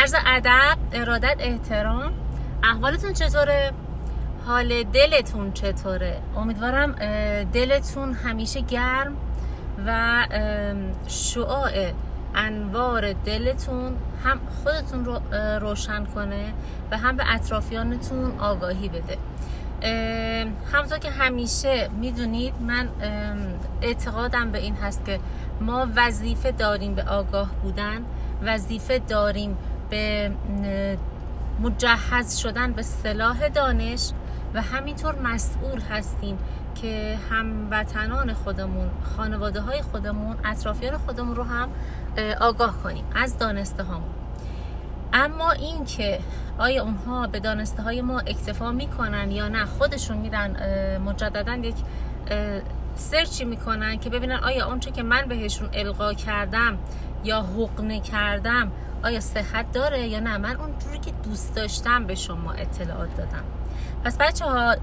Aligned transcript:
عرض 0.00 0.14
ادب 0.26 0.78
ارادت 0.92 1.36
احترام. 1.38 2.12
احوالتون 2.62 3.12
چطوره؟ 3.12 3.72
حال 4.46 4.82
دلتون 4.82 5.52
چطوره؟ 5.52 6.20
امیدوارم 6.36 6.92
دلتون 7.52 8.14
همیشه 8.14 8.60
گرم 8.60 9.16
و 9.86 10.26
شعاع 11.08 11.70
انوار 12.34 13.12
دلتون 13.12 13.96
هم 14.24 14.40
خودتون 14.62 15.04
رو 15.04 15.20
روشن 15.60 16.04
کنه 16.04 16.52
و 16.90 16.98
هم 16.98 17.16
به 17.16 17.34
اطرافیانتون 17.34 18.38
آگاهی 18.38 18.88
بده. 18.88 19.18
همونطور 20.72 20.98
که 20.98 21.10
همیشه 21.10 21.88
می‌دونید 22.00 22.54
من 22.60 22.88
اعتقادم 23.82 24.50
به 24.50 24.58
این 24.58 24.76
هست 24.76 25.04
که 25.04 25.20
ما 25.60 25.86
وظیفه 25.96 26.52
داریم 26.52 26.94
به 26.94 27.02
آگاه 27.02 27.50
بودن 27.62 28.04
وظیفه 28.42 28.98
داریم 28.98 29.56
به 29.90 30.30
مجهز 31.60 32.38
شدن 32.38 32.72
به 32.72 32.82
سلاح 32.82 33.48
دانش 33.48 34.10
و 34.54 34.62
همینطور 34.62 35.18
مسئول 35.22 35.80
هستیم 35.80 36.38
که 36.82 37.18
هموطنان 37.30 38.32
خودمون 38.32 38.90
خانواده 39.16 39.60
های 39.60 39.82
خودمون 39.82 40.36
اطرافیان 40.44 40.98
خودمون 40.98 41.36
رو 41.36 41.44
هم 41.44 41.68
آگاه 42.40 42.82
کنیم 42.82 43.04
از 43.14 43.38
دانسته 43.38 43.82
هامون. 43.82 44.10
اما 45.12 45.50
این 45.50 45.84
که 45.84 46.20
آیا 46.58 46.82
اونها 46.82 47.26
به 47.26 47.40
دانسته 47.40 47.82
های 47.82 48.02
ما 48.02 48.20
اکتفا 48.20 48.72
می‌کنن 48.72 49.30
یا 49.30 49.48
نه 49.48 49.64
خودشون 49.64 50.16
میرن 50.16 50.56
مجددا 50.98 51.54
یک 51.54 51.74
سرچی 52.94 53.44
می‌کنن 53.44 53.98
که 53.98 54.10
ببینن 54.10 54.40
آیا 54.44 54.66
اونچه 54.66 54.90
که 54.90 55.02
من 55.02 55.22
بهشون 55.28 55.68
القا 55.72 56.14
کردم 56.14 56.78
یا 57.24 57.42
حقنه 57.42 58.00
کردم 58.00 58.72
آیا 59.04 59.20
صحت 59.20 59.72
داره 59.72 60.06
یا 60.06 60.20
نه؟ 60.20 60.38
من 60.38 60.56
اونجوری 60.56 60.98
که 60.98 61.10
دوست 61.10 61.54
داشتم 61.54 62.04
به 62.06 62.14
شما 62.14 62.52
اطلاعات 62.52 63.16
دادم. 63.16 63.44
پس 64.04 64.16
بچه 64.18 64.44
ها 64.44 64.76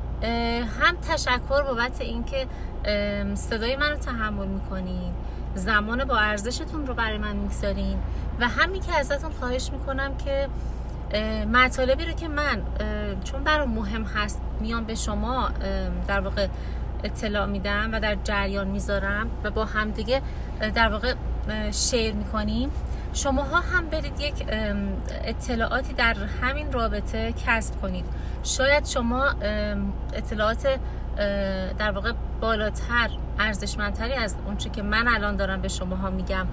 هم 0.82 0.98
تشکر 1.10 1.62
بابت 1.64 2.02
اینکه 2.02 2.48
صدای 3.36 3.76
من 3.76 3.90
رو 3.90 3.98
تحمل 3.98 4.48
می‌کنین 4.48 5.14
زمان 5.56 6.06
با 6.06 6.18
ارزشتون 6.18 6.88
رو 6.88 6.94
برای 6.94 7.18
من 7.18 7.36
می‌گذارین 7.36 7.98
و 8.40 8.48
همین 8.48 8.82
که 8.82 8.94
ازتون 8.94 9.32
خواهش 9.32 9.70
می‌کنم 9.72 10.18
که 10.18 10.48
مطالبی 11.54 12.06
رو 12.06 12.12
که 12.12 12.28
من 12.28 12.62
چون 13.24 13.44
برام 13.44 13.70
مهم 13.70 14.04
هست 14.04 14.42
میام 14.60 14.84
به 14.84 14.96
شما 14.96 15.50
در 16.08 16.20
واقع 16.20 16.48
اطلاع 17.04 17.46
میدم 17.46 17.90
و 17.94 18.00
در 18.00 18.18
جریان 18.24 18.68
می‌ذارم 18.68 19.30
و 19.44 19.52
با 19.52 19.66
همدیگه 19.66 20.22
در 20.76 20.90
واقع 20.90 21.14
شیر 21.72 22.14
می‌کنیم. 22.14 22.72
شماها 23.18 23.60
هم 23.60 23.90
برید 23.90 24.20
یک 24.20 24.46
اطلاعاتی 25.24 25.94
در 25.94 26.16
همین 26.42 26.72
رابطه 26.72 27.34
کسب 27.46 27.82
کنید. 27.82 28.06
شاید 28.44 28.86
شما 28.86 29.26
اطلاعات 30.14 30.80
در 31.78 31.92
واقع 31.92 32.14
بالاتر 32.42 33.10
ارزشمندتری 33.40 34.14
از 34.14 34.36
اونچه 34.46 34.70
که 34.70 34.82
من 34.82 35.08
الان 35.08 35.36
دارم 35.36 35.62
به 35.62 35.68
شماها 35.68 36.10
میگم 36.10 36.48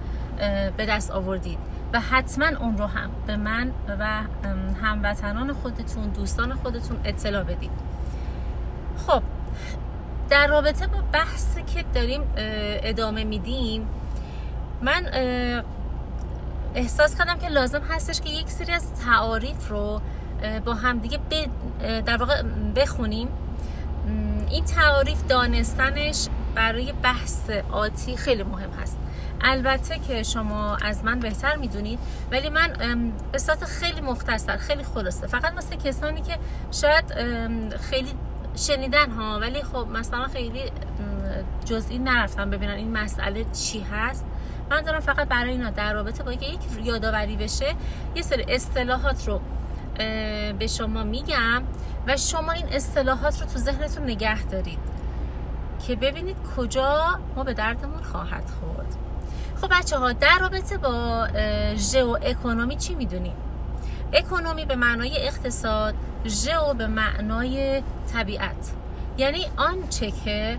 به 0.77 0.85
دست 0.85 1.11
آوردید. 1.11 1.57
و 1.93 1.99
حتما 1.99 2.45
اون 2.59 2.77
رو 2.77 2.85
هم 2.85 3.09
به 3.27 3.37
من 3.37 3.71
و 3.99 4.21
هموطنان 4.81 5.53
خودتون 5.53 6.09
دوستان 6.09 6.53
خودتون 6.53 6.97
اطلاع 7.03 7.43
بدید. 7.43 7.71
خب 9.07 9.23
در 10.29 10.47
رابطه 10.47 10.87
با 10.87 10.97
بحثی 11.11 11.63
که 11.63 11.85
داریم 11.93 12.21
ادامه 12.83 13.23
میدیم 13.23 13.87
من 14.81 15.05
احساس 16.75 17.17
کردم 17.17 17.39
که 17.39 17.47
لازم 17.47 17.81
هستش 17.81 18.21
که 18.21 18.29
یک 18.29 18.49
سری 18.49 18.71
از 18.71 18.93
تعاریف 19.05 19.69
رو 19.69 20.01
با 20.65 20.73
همدیگه 20.73 21.19
در 22.05 22.17
واقع 22.17 22.41
بخونیم. 22.75 23.27
این 24.49 24.65
تعاریف 24.65 25.27
دانستنش 25.27 26.27
برای 26.55 26.93
بحث 27.03 27.49
آتی 27.71 28.17
خیلی 28.17 28.43
مهم 28.43 28.69
هست. 28.81 28.97
البته 29.41 29.99
که 29.99 30.23
شما 30.23 30.75
از 30.75 31.03
من 31.03 31.19
بهتر 31.19 31.55
می‌دونید 31.55 31.99
ولی 32.31 32.49
من 32.49 32.73
به 33.31 33.37
صورت 33.37 33.63
خیلی 33.65 34.01
مختصر 34.01 34.57
خیلی 34.57 34.83
خلاصه. 34.83 35.27
فقط 35.27 35.53
واسه 35.53 35.75
کسانی 35.75 36.21
که 36.21 36.37
شاید 36.71 37.05
خیلی 37.77 38.13
شنیدن 38.55 39.11
ها 39.11 39.39
ولی 39.39 39.63
خب 39.63 39.87
مثلا 39.93 40.27
خیلی 40.27 40.71
جزئی 41.65 41.97
نرفتم 41.97 42.49
ببینن 42.49 42.73
این 42.73 42.91
مسئله 42.97 43.45
چی 43.53 43.79
هست. 43.79 44.25
من 44.69 44.81
دارم 44.81 44.99
فقط 44.99 45.27
برای 45.27 45.51
اینا 45.51 45.69
در 45.69 45.93
رابطه 45.93 46.23
با 46.23 46.33
یک 46.33 46.59
یادآوری 46.83 47.35
بشه 47.35 47.75
یه 48.15 48.21
سری 48.21 48.45
اصطلاحات 48.49 49.27
رو 49.27 49.41
به 50.59 50.67
شما 50.67 51.03
میگم 51.03 51.63
و 52.07 52.17
شما 52.17 52.51
این 52.51 52.65
اصطلاحات 52.71 53.41
رو 53.41 53.47
تو 53.47 53.59
ذهنتون 53.59 54.03
نگه 54.03 54.43
دارید 54.43 54.79
که 55.87 55.95
ببینید 55.95 56.37
کجا 56.57 57.19
ما 57.35 57.43
به 57.43 57.53
دردمون 57.53 58.03
خواهد 58.03 58.51
خورد. 58.59 58.95
خب 59.61 59.67
بچه 59.71 59.97
ها 59.97 60.11
در 60.11 60.37
رابطه 60.39 60.77
با 60.77 61.27
ژئو 61.75 62.17
اکونومی 62.21 62.75
چی 62.75 62.95
می‌دونیم؟ 62.95 63.35
اکونومی 64.13 64.65
به 64.65 64.75
معنای 64.75 65.27
اقتصاد 65.27 65.93
ژئو 66.25 66.73
به 66.73 66.87
معنای 66.87 67.83
طبیعت. 68.13 68.71
یعنی 69.17 69.45
آنچه 69.57 70.11
که 70.11 70.57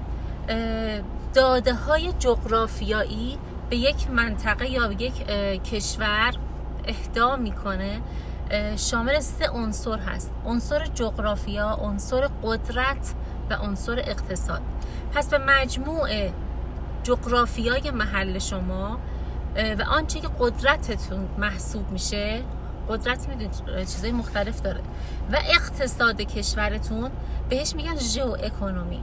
داده 1.34 1.74
های 1.74 2.12
جغرافیایی 2.12 3.38
به 3.70 3.76
یک 3.76 4.10
منطقه 4.10 4.70
یا 4.70 4.88
به 4.88 5.02
یک 5.02 5.26
کشور 5.64 6.34
اهدا 6.88 7.36
می‌کنه 7.36 8.00
شامل 8.76 9.20
سه 9.20 9.48
عنصر 9.48 9.98
هست. 9.98 10.30
عنصر 10.44 10.86
جغرافیا 10.86 11.70
عنصر 11.70 12.28
قدرت 12.42 13.14
و 13.50 13.54
عنصر 13.54 13.98
اقتصاد. 13.98 14.62
پس 15.14 15.30
به 15.30 15.38
مجموع 15.38 16.08
جغرافیای 17.02 17.90
محل 17.90 18.38
شما 18.38 18.98
و 19.78 19.82
آنچه 19.88 20.20
که 20.20 20.28
قدرتتون 20.38 21.28
محسوب 21.38 21.90
میشه 21.90 22.42
قدرت 22.88 23.28
می‌دونید 23.28 23.78
چیزای 23.78 24.12
مختلف 24.12 24.60
داره. 24.60 24.80
و 25.32 25.36
اقتصاد 25.50 26.20
کشورتون 26.20 27.10
بهش 27.48 27.74
میگن 27.74 27.96
ژئو 27.96 28.36
اکونومی 28.42 29.02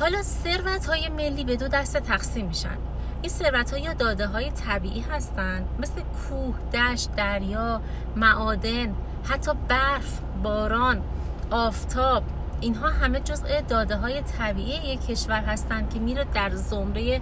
حالا 0.00 0.22
ثروت 0.22 0.86
های 0.86 1.08
ملی 1.08 1.44
به 1.44 1.56
دو 1.56 1.68
دسته 1.68 2.00
تقسیم 2.00 2.46
میشن. 2.46 2.76
این 3.22 3.30
ثروت 3.30 3.70
ها 3.70 3.78
یا 3.78 3.92
داده 3.92 4.26
های 4.26 4.50
طبیعی 4.50 5.00
هستند. 5.00 5.68
مثل 5.78 6.00
کوه، 6.00 6.54
دشت، 6.74 7.14
دریا، 7.16 7.80
معادن، 8.16 8.94
حتی 9.24 9.50
برف، 9.68 10.20
باران، 10.42 11.02
آفتاب. 11.50 12.22
اینها 12.60 12.88
همه 12.88 13.20
جزء 13.20 13.60
داده 13.68 13.96
های 13.96 14.22
طبیعی 14.22 14.92
یک 14.92 15.06
کشور 15.06 15.40
هستند 15.40 15.94
که 15.94 15.98
میره 15.98 16.26
در 16.34 16.50
زمره 16.50 17.20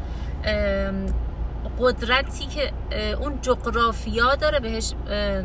قدرتی 1.79 2.47
که 2.47 2.73
اون 3.21 3.39
جغرافیا 3.43 4.35
داره 4.35 4.61
بهش 4.61 4.93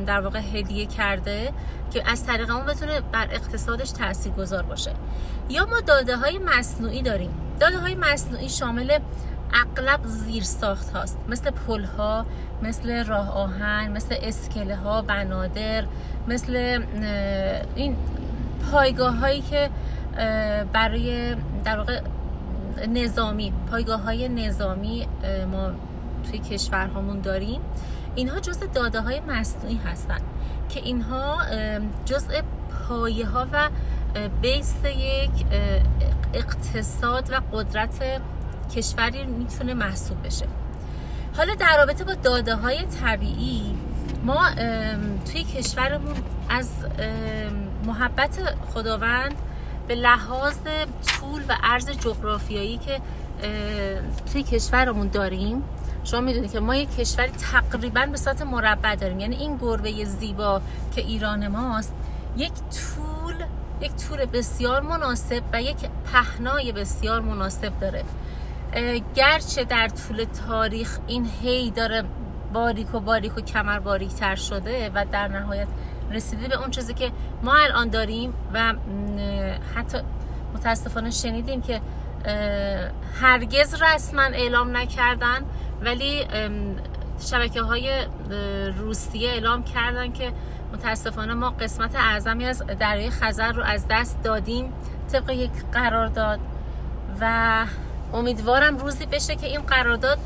در 0.06 0.22
واقع 0.22 0.40
هدیه 0.40 0.86
کرده 0.86 1.54
که 1.94 2.12
از 2.12 2.26
طریق 2.26 2.52
اون 2.52 2.66
بتونه 2.66 3.02
بر 3.02 3.28
اقتصادش 3.32 3.92
تاثیر 3.92 4.32
گذار 4.32 4.64
باشه. 4.64 4.92
یا 5.50 5.66
ما 5.66 5.80
داده 5.80 6.18
های 6.18 6.38
مصنوعی 6.38 7.02
داریم. 7.02 7.32
داده 7.60 7.80
های 7.80 7.96
مصنوعی 7.96 8.50
شامل 8.50 9.00
اغلب 9.54 10.00
زیر 10.06 10.44
ساخت 10.44 10.90
هاست. 10.94 11.18
مثل 11.30 11.52
پل 11.52 11.84
ها 11.84 12.26
مثل 12.62 13.06
راه 13.06 13.30
آهن 13.30 13.92
مثل 13.92 14.16
اسکله 14.22 14.76
ها 14.76 15.02
بنادر 15.02 15.86
مثل 16.28 16.84
این 17.76 17.96
پایگاه 18.72 19.16
هایی 19.16 19.42
که 19.42 19.70
برای 20.74 21.36
در 21.64 21.78
واقع 21.78 22.02
نظامی 22.88 23.54
پایگاه 23.72 24.02
های 24.02 24.30
نظامی 24.30 25.08
ما 25.52 25.72
توی 26.30 26.40
کشورهامون 26.40 27.20
داریم. 27.22 27.62
اینها 28.16 28.40
جزء 28.40 28.66
داده 28.66 29.02
های 29.02 29.20
مصنوعی 29.20 29.78
هستن 29.86 30.20
که 30.70 30.80
اینها 30.80 31.38
جزء 32.06 32.42
پایه 32.88 33.26
ها 33.28 33.48
و 33.54 33.70
بیس 34.42 34.76
یک 34.86 35.46
اقتصاد 36.34 37.32
و 37.32 37.42
قدرت 37.54 38.22
کشوری 38.76 39.26
می‌تونه 39.26 39.74
محسوب 39.74 40.28
بشه. 40.28 40.46
حالا 41.38 41.56
در 41.56 41.78
رابطه 41.78 42.04
با 42.04 42.14
داده 42.14 42.56
های 42.56 42.86
طبیعی 42.86 43.76
ما 44.26 44.50
توی 45.32 45.44
کشورمون 45.44 46.16
از 46.50 46.70
محبت 47.86 48.56
خداوند 48.74 49.36
به 49.88 49.96
لحاظ 49.96 50.58
طول 51.08 51.44
و 51.50 51.58
عرض 51.64 51.90
جغرافیایی 51.90 52.78
که 52.78 53.00
توی 54.34 54.44
کشورمون 54.44 55.08
داریم 55.08 55.64
شما 56.04 56.20
می‌دونید 56.20 56.52
که 56.52 56.60
ما 56.60 56.76
یک 56.76 56.96
کشوری 56.96 57.32
تقریبا 57.32 58.06
به 58.06 58.18
صورت 58.18 58.42
مربع 58.42 58.96
داریم. 58.96 59.20
یعنی 59.20 59.36
این 59.36 59.58
گربه 59.58 60.06
زیبا 60.06 60.62
که 60.96 61.02
ایران 61.02 61.48
ماست 61.48 61.94
یک 62.38 62.52
طول 62.54 63.36
یک 63.82 63.92
طول 63.96 64.26
بسیار 64.26 64.82
مناسب 64.82 65.42
و 65.54 65.62
یک 65.62 65.78
پهنای 66.14 66.72
بسیار 66.72 67.22
مناسب 67.22 67.80
داره. 67.80 68.04
گرچه 69.16 69.64
در 69.64 69.88
طول 69.88 70.26
تاریخ 70.48 71.00
این 71.08 71.30
هی 71.42 71.72
داره 71.72 72.04
باریک 72.54 72.96
و 72.96 73.00
باریک 73.00 73.38
و 73.38 73.42
کمر 73.42 73.80
باریک 73.80 74.10
تر 74.10 74.36
شده 74.36 74.92
و 74.94 75.06
در 75.12 75.28
نهایت 75.28 75.68
رسیده 76.12 76.48
به 76.48 76.60
اون 76.60 76.72
چیزی 76.72 76.94
که 76.94 77.12
ما 77.44 77.56
الان 77.56 77.90
داریم 77.90 78.34
و 78.54 78.74
حتی 79.76 79.98
متاسفانه 80.54 81.12
شنیدیم 81.12 81.62
که 81.62 81.82
هرگز 83.22 83.82
رسما 83.82 84.22
اعلام 84.22 84.78
نکردن 84.78 85.42
ولی 85.82 86.28
شبکه 87.20 87.62
های 87.62 87.90
روسیه 88.78 89.30
اعلام 89.30 89.64
کردن 89.64 90.12
که 90.12 90.32
متاسفانه 90.74 91.34
ما 91.34 91.50
قسمت 91.50 91.96
اعظمی 91.96 92.46
از 92.46 92.64
دریای 92.80 93.10
خزر 93.10 93.52
رو 93.52 93.64
از 93.64 93.86
دست 93.90 94.24
دادیم 94.24 94.74
طبق 95.12 95.30
یک 95.30 95.52
قرارداد 95.72 96.40
و 97.22 97.66
امیدوارم 98.14 98.78
روزی 98.78 99.06
بشه 99.06 99.36
که 99.36 99.48
این 99.48 99.62
قرارداد 99.62 100.20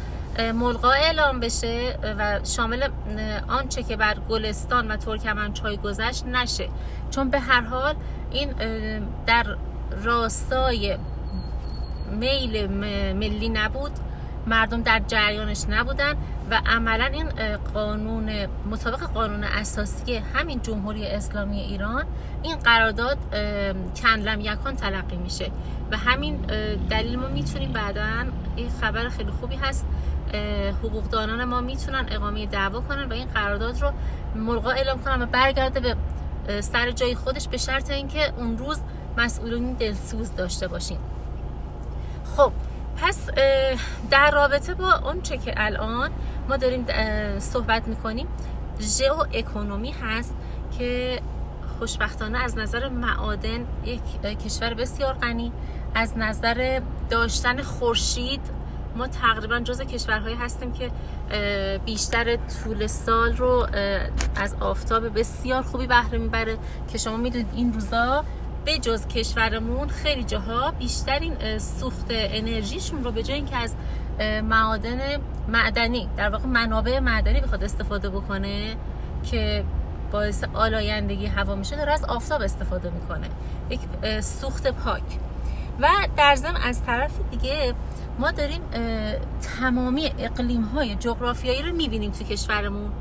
ملغا 0.54 0.92
اعلام 0.92 1.40
بشه 1.40 2.00
و 2.20 2.40
شامل 2.44 2.90
آنچه 3.48 3.84
که 3.84 3.96
بر 3.96 4.16
گلستان 4.30 4.92
و 4.92 4.98
ترکمنچای 4.98 5.78
گذشت 5.78 6.26
نشه. 6.26 6.70
چون 7.12 7.30
به 7.30 7.40
هر 7.40 7.62
حال 7.62 7.96
این 8.32 8.54
در 9.26 9.46
راستای 10.04 10.98
میل 12.12 12.68
ملی 13.14 13.50
نبود 13.50 13.92
مردم 14.48 14.82
در 14.82 15.02
جریانش 15.08 15.66
نبودن. 15.70 16.16
و 16.52 16.62
عملا 16.66 17.06
این 17.06 17.30
قانون 17.74 18.30
مطابق 18.72 19.04
قانون 19.04 19.44
اساسی 19.44 20.16
همین 20.16 20.62
جمهوری 20.62 21.08
اسلامی 21.08 21.60
ایران 21.60 22.06
این 22.44 22.56
قرارداد 22.56 23.18
کنلم 23.96 24.42
یکان 24.42 24.76
تلقی 24.76 25.18
میشه 25.18 25.52
و 25.92 25.98
همین 25.98 26.38
دلیل 26.90 27.20
ما 27.20 27.28
می‌تونیم 27.28 27.74
بعدا 27.74 28.04
این 28.56 28.70
خبر 28.82 29.10
خیلی 29.10 29.32
خوبی 29.32 29.56
هست 29.56 29.86
حقوقدانان 30.84 31.44
ما 31.44 31.62
می‌تونن 31.62 32.06
اقامه 32.12 32.46
دعوا 32.46 32.82
کنن 32.82 33.10
و 33.10 33.14
این 33.14 33.28
قرارداد 33.28 33.82
رو 33.82 33.92
ملغا 34.36 34.72
اعلام 34.72 35.04
کنن 35.04 35.22
و 35.22 35.26
برگرده 35.26 35.80
به 35.80 35.96
سر 36.62 36.92
جای 36.92 37.16
خودش 37.16 37.48
به 37.48 37.58
شرط 37.58 37.92
اینکه 37.92 38.34
اون 38.38 38.58
روز 38.58 38.82
مسئولین 39.18 39.74
دلسوز 39.74 40.36
داشته 40.36 40.68
باشیم 40.68 41.00
خب 42.38 42.52
پس 43.02 43.30
در 44.12 44.32
رابطه 44.32 44.74
با 44.74 44.94
اون 44.94 45.22
چه 45.22 45.38
که 45.38 45.54
الان 45.58 46.10
ما 46.50 46.58
داریم 46.58 46.86
صحبت 47.40 47.88
می‌کنیم 47.88 48.28
ژئو 48.80 49.24
اکونومی 49.34 49.92
هست 49.92 50.36
که 50.78 51.22
خوشبختانه 51.80 52.38
از 52.38 52.58
نظر 52.58 52.90
معادن 52.90 53.66
یک 53.86 54.40
کشور 54.46 54.74
بسیار 54.74 55.14
غنی. 55.14 55.52
از 55.96 56.18
نظر 56.18 56.82
داشتن 57.10 57.62
خورشید 57.62 58.42
ما 58.96 59.08
تقریبا 59.08 59.60
جز 59.60 59.82
کشورهایی 59.82 60.36
هستیم 60.36 60.74
که 60.74 60.92
بیشتر 61.86 62.36
طول 62.36 62.88
سال 62.88 63.38
رو 63.38 63.68
از 64.36 64.56
آفتاب 64.60 65.20
بسیار 65.20 65.62
خوبی 65.62 65.88
بهره 65.88 66.18
می‌بره 66.18 66.58
که 66.92 66.98
شما 66.98 67.18
می‌دونید 67.18 67.50
این 67.56 67.74
روزا 67.74 68.24
به 68.66 68.78
جز 68.78 69.08
کشورمون 69.08 69.88
خیلی 69.88 70.24
جاها 70.24 70.72
بیشترین 70.72 71.58
سوخت 71.58 72.06
انرژیشون 72.10 73.04
رو 73.04 73.12
به 73.12 73.24
جای 73.24 73.36
اینکه 73.36 73.58
از 73.58 73.76
معادن 74.44 75.00
معدنی 75.48 76.10
در 76.18 76.30
واقع 76.30 76.46
منابع 76.46 77.00
معدنی 77.00 77.42
بخواد 77.42 77.64
استفاده 77.64 78.10
بکنه 78.10 78.76
که 79.32 79.64
باعث 80.12 80.44
آلایندگی 80.54 81.26
هوا 81.26 81.56
میشه 81.56 81.76
داره 81.76 81.92
از 81.92 82.04
آفتاب 82.04 82.42
استفاده 82.42 82.90
می‌کنه. 82.90 83.28
یک 83.70 83.80
سوخت 84.22 84.68
پاک. 84.68 85.04
و 85.82 85.88
در 86.18 86.36
ضمن 86.36 86.56
از 86.56 86.86
طرف 86.86 87.12
دیگه 87.32 87.74
ما 88.20 88.32
داریم 88.32 88.62
تمامی 89.60 90.12
اقلیم 90.18 90.62
های 90.62 90.96
جغرافیایی 90.96 91.62
رو 91.62 91.76
می‌بینیم 91.76 92.12
تو 92.12 92.24
کشورمون. 92.24 92.92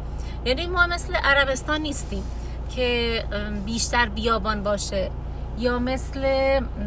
یعنی 0.44 0.66
ما 0.66 0.86
مثل 0.86 1.14
عربستان 1.14 1.80
نیستیم 1.80 2.22
که 2.76 3.24
بیشتر 3.64 4.08
بیابان 4.08 4.62
باشه. 4.62 5.10
یا 5.58 5.78
مثل 5.78 6.20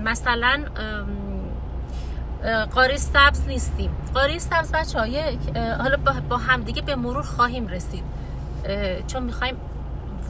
مثلا 0.04 0.64
قاری 2.76 2.98
سبز 2.98 3.48
نیستیم. 3.48 3.92
قاری 4.14 4.40
سبز 4.40 4.72
بچه 4.72 5.00
های 5.00 5.38
حالا 5.56 5.98
با 6.30 6.38
همدیگه 6.38 6.82
به 6.82 6.96
مرور 6.96 7.24
خواهیم 7.24 7.68
رسید. 7.68 8.04
چون 9.08 9.24
می‌خوایم 9.24 9.56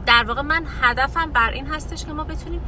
در 0.05 0.23
واقع 0.27 0.41
من 0.41 0.63
هدفم 0.81 1.31
بر 1.31 1.49
این 1.49 1.67
هستش 1.67 2.05
که 2.05 2.13
ما 2.13 2.23
بتونیم 2.23 2.61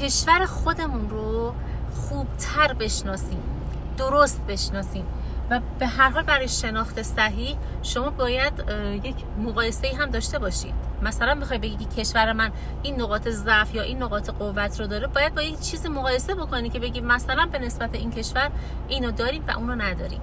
کشور 0.00 0.46
خودمون 0.46 1.10
رو 1.10 1.54
خوبتر 1.94 2.72
بشناسیم 2.72 3.42
درست 3.96 4.40
بشناسیم. 4.48 5.04
و 5.50 5.60
به 5.78 5.86
هر 5.86 6.10
حال 6.10 6.22
برای 6.22 6.48
شناخت 6.48 7.02
صحیح 7.02 7.56
شما 7.82 8.10
باید 8.10 8.52
یک 9.02 9.14
مقایسه 9.38 9.88
هم 9.98 10.10
داشته 10.10 10.38
باشید. 10.38 10.74
مثلا 11.02 11.34
می‌خوای 11.34 11.58
بگی 11.58 11.84
کشور 11.84 12.32
من 12.32 12.50
این 12.82 13.00
نقاط 13.00 13.28
ضعف 13.28 13.74
یا 13.74 13.82
این 13.82 14.02
نقاط 14.02 14.30
قوت 14.30 14.80
رو 14.80 14.86
داره 14.86 15.06
باید 15.06 15.34
با 15.34 15.42
یک 15.42 15.60
چیز 15.60 15.86
مقایسه 15.86 16.34
بکنی 16.34 16.70
که 16.70 16.80
بگی 16.80 17.00
مثلا 17.00 17.46
به 17.46 17.58
نسبت 17.58 17.94
این 17.94 18.10
کشور 18.10 18.50
اینو 18.88 19.10
داریم 19.10 19.44
و 19.48 19.50
اونو 19.50 19.74
نداریم. 19.74 20.20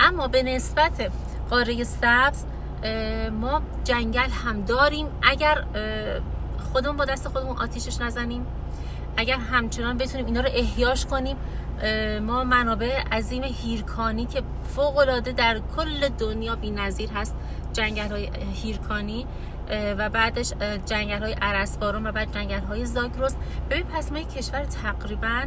اما 0.00 0.28
به 0.28 0.42
نسبت 0.42 1.12
قاره 1.50 1.84
سبز 1.84 2.44
ما 3.40 3.62
جنگل 3.84 4.30
هم 4.30 4.62
داریم. 4.62 5.06
اگر 5.22 5.64
خودمون 6.72 6.96
با 6.96 7.04
دست 7.04 7.28
خودمون 7.28 7.56
آتیشش 7.56 8.00
نزنیم 8.00 8.46
اگر 9.16 9.36
همچنان 9.36 9.98
بتونیم 9.98 10.26
اینا 10.26 10.40
رو 10.40 10.48
احیاش 10.52 11.06
کنیم 11.06 11.36
ما 12.22 12.44
منابع 12.44 13.02
عظیم 13.12 13.42
هیرکانی 13.42 14.26
که 14.26 14.42
فوق 14.64 14.96
العاده 14.98 15.32
در 15.32 15.60
کل 15.76 16.08
دنیا 16.08 16.54
نظیر 16.54 17.10
هست 17.10 17.34
جنگل 17.72 18.10
های 18.10 18.30
هیرکانی 18.62 19.26
و 19.98 20.10
بعدش 20.10 20.52
جنگل 20.86 21.22
های 21.22 21.32
عرسبارون 21.32 22.06
و 22.06 22.12
بعد 22.12 22.34
جنگل 22.34 22.60
های 22.60 22.86
زاگرس. 22.86 23.36
ببین 23.70 23.84
پس 23.84 24.12
ما 24.12 24.18
کشور 24.18 24.64
تقریبا 24.64 25.44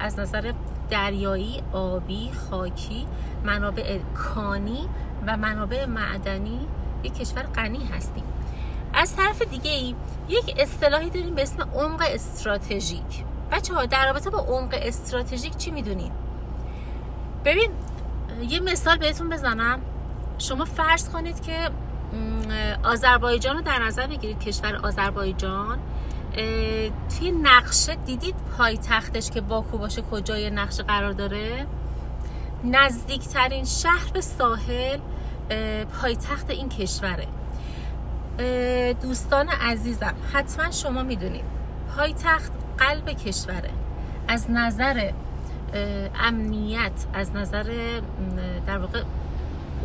از 0.00 0.18
نظر 0.18 0.52
دریایی 0.90 1.62
آبی 1.72 2.30
خاکی 2.50 3.06
منابع 3.44 3.98
کانی 4.14 4.88
و 5.26 5.36
منابع 5.36 5.86
معدنی 5.86 6.60
یک 7.02 7.14
کشور 7.14 7.42
غنی 7.42 7.84
هستیم. 7.84 8.24
از 8.94 9.16
طرف 9.16 9.42
دیگه 9.42 9.70
ای 9.70 9.94
یک 10.28 10.54
اصطلاحی 10.58 11.10
داریم 11.10 11.34
به 11.34 11.42
اسم 11.42 11.62
عمق 11.74 12.02
استراتژیک. 12.08 13.24
بچه 13.52 13.74
ها 13.74 13.86
در 13.86 14.06
رابطه 14.06 14.30
با 14.30 14.38
عمق 14.38 14.78
استراتژیک 14.82 15.56
چی 15.56 15.70
می‌دونید 15.70 16.12
ببین 17.44 17.70
یه 18.42 18.60
مثال 18.60 18.98
بهتون 18.98 19.28
بزنم. 19.28 19.80
شما 20.38 20.64
فرض 20.64 21.08
کنید 21.08 21.42
که 21.42 21.70
آذربایجان 22.82 23.56
رو 23.56 23.62
در 23.62 23.78
نظر 23.78 24.06
بگیرید 24.06 24.40
کشور 24.40 24.76
آذربایجان. 24.76 25.78
توی 27.18 27.30
نقشه 27.42 27.94
دیدید 27.94 28.34
پایتختش 28.58 29.30
که 29.30 29.40
باکو 29.40 29.78
باشه 29.78 30.02
کجای 30.02 30.50
نقشه 30.50 30.82
قرار 30.82 31.12
داره؟ 31.12 31.66
نزدیکترین 32.64 33.64
شهر 33.64 34.10
به 34.12 34.20
ساحل 34.20 34.98
پایتخت 36.00 36.50
این 36.50 36.68
کشوره. 36.68 37.26
دوستان 39.02 39.48
عزیزم 39.48 40.14
حتما 40.32 40.70
شما 40.70 41.02
می‌دونید 41.02 41.44
پایتخت 41.96 42.52
قلب 42.78 43.10
کشوره. 43.10 43.70
از 44.28 44.50
نظر 44.50 45.10
امنیت 46.14 47.06
از 47.14 47.36
نظر 47.36 48.00
در 48.66 48.78
واقع 48.78 49.02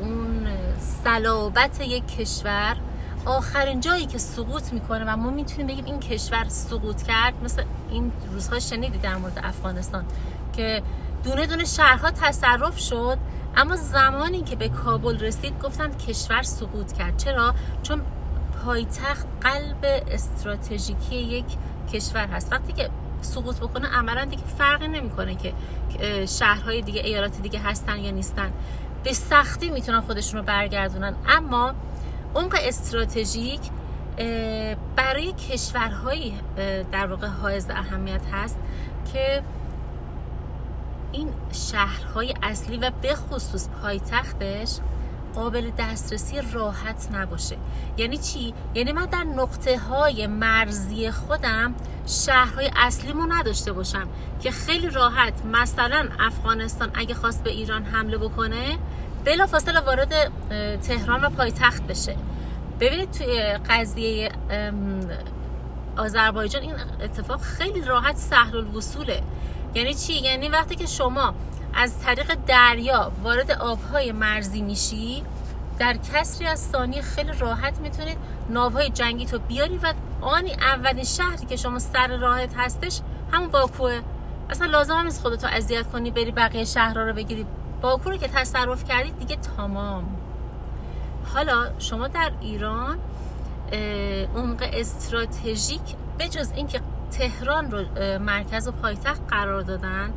اون 0.02 0.48
صلابت 0.80 1.82
یک 1.82 2.08
کشور 2.08 2.78
آخرین 3.26 3.80
جایی 3.80 4.06
که 4.06 4.18
سقوط 4.18 4.74
می‌کنه 4.74 5.06
و 5.14 5.18
ما 5.18 5.30
می‌تونیم 5.30 5.68
بگیم 5.68 5.86
این 5.86 6.00
کشور 6.00 6.46
سقوط 6.48 7.04
کرد 7.04 7.34
مثل 7.44 7.64
این 7.90 8.12
روزها 8.32 8.60
شنیدی 8.60 8.98
در 8.98 9.16
مورد 9.16 9.40
افغانستان 9.44 10.06
که 10.54 10.82
دونه 11.24 11.46
دونه 11.46 11.66
شهرها 11.66 12.12
تصرف 12.12 12.80
شد 12.80 13.18
اما 13.56 13.76
زمانی 13.76 14.42
که 14.42 14.56
به 14.56 14.70
کابل 14.70 15.20
رسید 15.20 15.60
گفتن 15.64 15.98
کشور 15.98 16.42
سقوط 16.42 16.92
کرد 16.92 17.18
چرا؟ 17.18 17.54
چون 17.84 18.02
پایتخت 18.66 19.28
قلب 19.42 20.04
استراتژیکی 20.12 21.16
یک 21.16 21.46
کشور 21.94 22.28
هست 22.28 22.52
وقتی 22.52 22.74
که 22.74 22.90
سقوط 23.22 23.60
بکنه 23.60 23.88
عملا 23.88 24.26
دیگه 24.26 24.44
فرقی 24.58 24.88
نمی‌کنه 24.88 25.36
که 25.36 25.54
شهرهای 26.26 26.82
دیگه 26.82 27.02
ایالات 27.02 27.42
دیگه 27.42 27.60
هستن 27.60 28.00
یا 28.00 28.12
نیستن. 28.12 28.52
به 29.04 29.14
سختی 29.14 29.70
می‌تونن 29.70 30.02
خودشون 30.02 30.40
رو 30.40 30.46
برگردونن. 30.46 31.16
اما 31.28 31.74
عمق 32.36 32.58
استراتژیک 32.62 33.62
برای 34.96 35.34
کشورهایی 35.34 36.40
در 36.92 37.08
واقع 37.08 37.28
حائز 37.28 37.70
اهمیت 37.70 38.22
هست 38.32 38.60
که 39.14 39.44
این 41.12 41.30
شهرهای 41.72 42.34
اصلی 42.44 42.78
و 42.78 42.92
به 43.02 43.16
خصوص 43.16 43.70
پایتختش 43.82 44.78
قابل 45.36 45.72
دسترسی 45.78 46.42
راحت 46.54 47.10
نباشه. 47.14 47.58
یعنی 47.98 48.18
چی؟ 48.18 48.54
یعنی 48.76 48.92
من 48.92 49.06
در 49.06 49.24
نقطه 49.24 49.78
های 49.78 50.28
مرزی 50.28 51.12
خودم 51.12 51.76
شهرهای 52.08 52.72
اصلیمو 52.76 53.26
نداشته 53.26 53.74
باشم 53.74 54.08
که 54.44 54.52
خیلی 54.52 54.90
راحت 54.90 55.34
مثلا 55.46 56.10
افغانستان 56.20 56.92
اگه 56.94 57.14
خواست 57.14 57.44
به 57.44 57.50
ایران 57.50 57.84
حمله 57.84 58.18
بکنه 58.18 58.78
بلا 59.26 59.46
فاصله 59.46 59.80
وارد 59.80 60.32
تهران 60.82 61.24
و 61.24 61.30
پایتخت 61.30 61.88
بشه. 61.88 62.16
ببینید 62.80 63.12
توی 63.12 63.42
قضیه 63.70 64.32
آذربایجان 65.98 66.62
این 66.62 66.76
اتفاق 67.02 67.42
خیلی 67.42 67.82
راحت 67.82 68.18
سهل 68.18 68.58
الوصوله 68.58 69.24
یعنی 69.76 69.94
چی؟ 69.94 70.14
یعنی 70.14 70.50
وقتی 70.50 70.76
که 70.76 70.86
شما 70.86 71.34
از 71.74 72.00
طریق 72.00 72.38
دریا 72.48 73.12
وارد 73.24 73.52
آبهای 73.52 74.12
مرزی 74.12 74.62
میشی 74.62 75.24
در 75.80 75.98
کسری 75.98 76.48
از 76.48 76.60
ثانیه 76.60 77.02
خیلی 77.02 77.32
راحت 77.40 77.80
می‌تونید 77.80 78.18
ناوهای 78.50 78.90
جنگی 78.90 79.26
تو 79.26 79.40
بیاری 79.40 79.78
و 79.78 79.94
آنی 80.22 80.54
اولین 80.54 81.04
شهری 81.04 81.46
که 81.46 81.56
شما 81.56 81.80
سر 81.80 82.18
راحت 82.18 82.54
هستش 82.58 83.02
همون 83.32 83.50
باکوه. 83.50 84.02
اصلا 84.50 84.68
لازم 84.68 84.94
هم 84.94 85.06
نیست 85.06 85.22
خودتو 85.22 85.48
اذیت 85.48 85.88
کنی 85.88 86.12
بری 86.12 86.32
بقیه 86.32 86.66
شهرها 86.66 87.04
رو 87.04 87.14
بگیری. 87.14 87.46
باکو 87.82 88.10
رو 88.10 88.18
که 88.18 88.28
تصرف 88.28 88.84
کردید 88.84 89.20
دیگه 89.20 89.36
تمام. 89.36 90.18
حالا 91.34 91.72
شما 91.80 92.08
در 92.08 92.32
ایران 92.42 92.98
عمق 94.36 94.70
استراتژیک 94.74 95.82
بجز 96.20 96.52
اینکه 96.56 96.82
تهران 97.12 97.72
رو 97.72 97.86
مرکز 98.20 98.68
و 98.68 98.72
پایتخت 98.72 99.22
قرار 99.30 99.62
دادن 99.62 100.14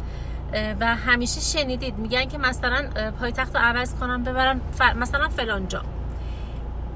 و 0.80 0.96
همیشه 0.96 1.40
شنیدید. 1.40 1.98
میگن 1.98 2.24
که 2.24 2.38
مثلا 2.38 3.10
پایتخت 3.20 3.56
رو 3.56 3.62
عوض 3.62 3.94
کنم 3.94 4.22
ببرم 4.22 4.60
مثلا 4.96 5.28
فلان 5.28 5.68
جا. 5.68 5.82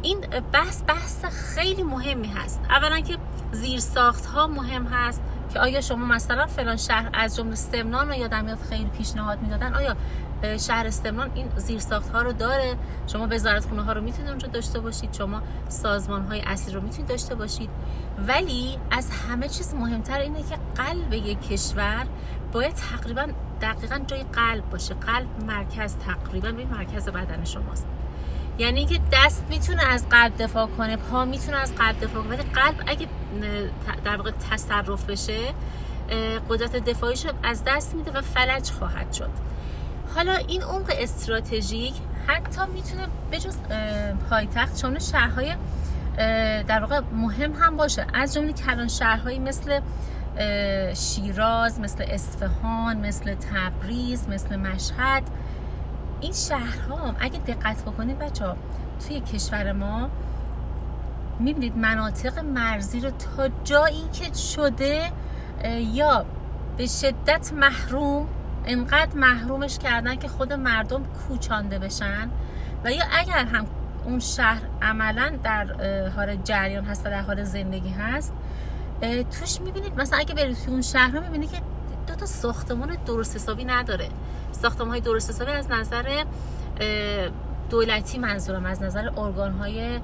این 0.03 0.21
بحث 0.53 0.83
بحث 0.87 1.25
خیلی 1.25 1.83
مهمی 1.83 2.29
هست. 2.29 2.61
اولا 2.71 3.01
که 3.01 3.19
زیر 3.53 3.81
ساخت 3.81 4.27
ها 4.27 4.47
مهم 4.47 4.87
هست 4.87 5.23
که 5.53 5.61
آیا 5.61 5.81
شما 5.81 6.07
مثلا 6.07 6.47
فلان 6.47 6.77
شهر 6.77 7.11
از 7.13 7.37
جمله 7.37 7.55
سمنان 7.55 8.09
رو 8.09 8.15
یادم 8.15 8.45
میاد 8.45 8.59
خیلی 8.69 8.91
پیشنهاد 8.99 9.41
می‌دادن. 9.43 9.75
آیا 9.75 9.97
شهر 10.59 10.87
استمنان 10.87 11.31
این 11.35 11.49
زیر 11.57 11.79
ساخت 11.79 12.11
ها 12.11 12.23
رو 12.23 12.33
داره؟ 12.33 12.77
شما 13.07 13.29
وزارت 13.31 13.65
خونه 13.65 13.83
ها 13.83 13.93
رو 13.93 14.01
می‌تونید 14.01 14.29
اونجا 14.29 14.49
داشته 14.49 14.81
باشید. 14.81 15.13
شما 15.13 15.43
سازمان 15.69 16.23
های 16.23 16.41
اصلی 16.41 16.75
رو 16.75 16.81
می‌تونید 16.81 17.09
داشته 17.09 17.35
باشید. 17.35 17.71
ولی 18.29 18.79
از 18.91 19.11
همه 19.11 19.49
چیز 19.49 19.75
مهمتر 19.75 20.19
اینه 20.19 20.43
که 20.43 20.59
قلب 20.77 21.13
یک 21.13 21.49
کشور 21.49 22.07
باید 22.53 22.75
تقریبا 22.75 23.27
دقیقا 23.61 23.99
جای 24.07 24.23
قلب 24.23 24.71
باشه. 24.71 24.95
قلب 24.95 25.45
مرکز 25.47 25.97
تقریبا 25.97 26.53
به 26.53 26.65
مرکز 26.65 27.09
بدن 27.09 27.45
شماست. 27.45 27.87
یعنی 28.59 28.87
که 28.87 29.01
دست 29.13 29.45
می‌تونه 29.51 29.85
از 29.85 30.09
قلب 30.09 30.43
دفاع 30.43 30.67
کنه 30.67 30.97
پا 30.97 31.25
می‌تونه 31.25 31.57
از 31.57 31.75
قلب 31.75 32.01
دفاع 32.01 32.23
کنه 32.23 32.37
ولی 32.37 32.43
قلب 32.43 32.75
اگه 32.87 33.07
در 34.05 34.17
واقع 34.17 34.31
تصرف 34.51 35.05
بشه 35.05 35.39
قدرت 36.49 36.77
دفاعیش 36.77 37.27
از 37.43 37.63
دست 37.67 37.95
میده 37.95 38.11
و 38.11 38.21
فلج 38.21 38.71
خواهد 38.71 39.13
شد. 39.13 39.31
حالا 40.15 40.33
این 40.35 40.63
عمق 40.63 40.93
استراتژیک 40.99 41.95
حتی 42.27 42.61
می‌تونه 42.75 43.07
بجز 43.33 43.57
پایتخت 44.31 44.81
چون 44.81 44.99
شهرهای 44.99 45.55
در 46.63 46.81
واقع 46.81 47.01
مهم 47.13 47.53
هم 47.53 47.77
باشه. 47.77 48.07
از 48.15 48.35
جمله 48.35 48.53
کلان 48.53 48.89
شهرهایی 48.89 49.39
مثل 49.39 49.81
شیراز 50.95 51.81
مثل 51.81 52.05
اصفهان 52.09 52.97
مثل 53.07 53.35
تبریز 53.35 54.29
مثل 54.29 54.57
مشهد 54.57 55.23
این 56.21 56.33
شهرها 56.33 57.15
اگه 57.21 57.39
دقت 57.39 57.83
بکنید 57.83 58.19
بچه 58.19 58.47
ها 58.47 58.57
توی 59.07 59.21
کشور 59.21 59.73
ما 59.73 60.11
می‌بینید 61.39 61.77
مناطق 61.77 62.39
مرزی 62.39 63.01
رو 63.01 63.11
تا 63.11 63.49
جایی 63.65 64.05
که 64.13 64.35
شده 64.35 65.13
یا 65.95 66.25
به 66.77 66.87
شدت 66.87 67.53
محروم 67.53 68.27
انقدر 68.65 69.15
محرومش 69.17 69.79
کردن 69.79 70.17
که 70.17 70.29
خود 70.29 70.53
مردم 70.53 71.03
کوچانده 71.05 71.79
بشن. 71.79 72.31
و 72.85 72.93
یا 72.93 73.05
اگر 73.13 73.45
هم 73.45 73.67
اون 74.05 74.21
شهر 74.21 74.63
عملا 74.83 75.33
در 75.43 75.67
حال 76.17 76.37
جریان 76.37 76.85
هست 76.85 77.07
و 77.07 77.11
در 77.11 77.23
حال 77.23 77.45
زندگی 77.45 77.91
هست 77.91 78.33
توش 79.41 79.61
می‌بینید 79.61 80.01
مثلا 80.01 80.19
اگه 80.19 80.35
برید 80.35 80.57
اون 80.69 80.83
شهر 80.83 81.11
رو 81.11 81.21
می‌بینید 81.21 81.51
که 81.51 81.61
تا 82.19 82.27
ساختمان 82.27 82.97
درست 83.07 83.37
حسابی 83.37 83.65
نداره. 83.65 84.09
ساختمان 84.53 84.89
های 84.91 85.01
درست 85.01 85.31
حسابی 85.31 85.51
از 85.51 85.71
نظر 85.71 86.25
دولتی 87.71 88.19
منظورم 88.19 88.65
از 88.65 88.83
نظر 88.83 89.11
ارگان 89.19 89.53
های 89.53 90.01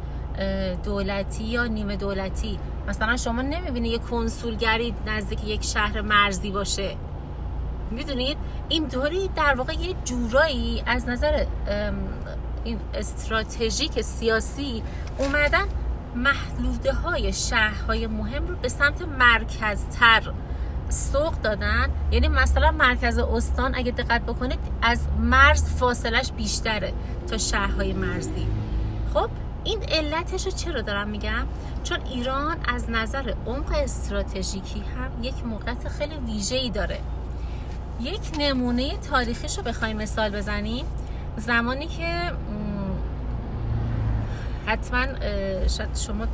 دولتی 0.84 1.44
یا 1.44 1.66
نیمه 1.66 1.96
دولتی. 1.96 2.58
مثلا 2.88 3.16
شما 3.16 3.42
نمی‌بینید 3.42 3.92
یه 3.92 3.98
کنسولگری 3.98 4.94
نزدیک 5.06 5.44
یک 5.44 5.64
شهر 5.64 6.00
مرزی 6.00 6.50
باشه. 6.50 6.96
می‌دونید 7.90 8.36
این 8.68 8.84
دوری 8.84 9.30
در 9.36 9.54
واقع 9.54 9.72
یه 9.72 9.94
جورایی 10.04 10.82
از 10.86 11.08
نظر 11.08 11.44
این 12.64 12.78
استراتژیک 12.94 14.00
سیاسی 14.00 14.82
اومدن 15.18 15.64
محدوده 16.16 16.92
های 16.92 17.32
شهرهای 17.32 18.06
مهم 18.06 18.46
رو 18.46 18.56
به 18.56 18.68
سمت 18.68 19.02
مرکزتر 19.02 20.32
سوق 20.94 21.34
دادن. 21.42 21.88
یعنی 22.10 22.28
مثلا 22.28 22.70
مرکز 22.70 23.18
استان 23.18 23.74
اگه 23.74 23.90
دقت 23.92 24.22
بکنید 24.22 24.58
از 24.82 25.00
مرز 25.20 25.64
فاصلش 25.64 26.32
بیشتره 26.32 26.92
تا 27.30 27.38
شهرهای 27.38 27.92
مرزی. 27.92 28.46
خب 29.14 29.28
این 29.64 29.82
علتش 29.82 30.46
رو 30.46 30.52
چرا 30.52 30.80
دارم 30.80 31.08
میگم؟ 31.08 31.46
چون 31.84 31.98
ایران 32.06 32.56
از 32.68 32.90
نظر 32.90 33.34
عمق 33.46 33.72
استراتژیکی 33.72 34.80
هم 34.80 35.24
یک 35.24 35.46
موقعیت 35.46 35.88
خیلی 35.88 36.16
ویژه‌ای 36.16 36.70
داره. 36.70 36.98
یک 38.00 38.20
نمونه 38.38 38.96
تاریخیش 38.96 39.56
رو 39.56 39.62
بخوایم 39.64 39.96
مثال 39.96 40.30
بزنیم. 40.30 40.84
زمانی 41.36 41.86
که 41.86 42.32
حتما 44.66 45.06
شاید 45.68 45.96
شما 46.06 46.26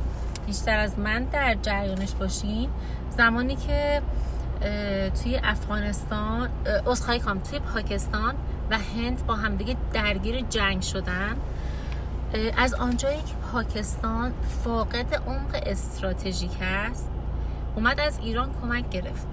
بیشتر 0.47 0.79
از 0.79 0.99
من 0.99 1.23
در 1.23 1.57
جریانش 1.61 2.11
باشین. 2.11 2.69
زمانی 3.17 3.55
که 3.55 4.01
توی 5.23 5.39
افغانستان 5.43 6.49
اصخایی 6.87 7.19
کام 7.19 7.39
توی 7.39 7.59
پاکستان 7.59 8.35
و 8.69 8.77
هند 8.77 9.25
با 9.25 9.35
همدیگه 9.35 9.75
درگیر 9.93 10.41
جنگ 10.41 10.81
شدن. 10.81 11.35
از 12.57 12.73
آنجایی 12.73 13.17
که 13.17 13.33
پاکستان 13.51 14.33
فاقد 14.63 15.15
عمق 15.27 15.63
استراتژیک 15.65 16.51
است 16.61 17.09
اومد 17.75 17.99
از 17.99 18.19
ایران 18.19 18.49
کمک 18.61 18.89
گرفت. 18.89 19.27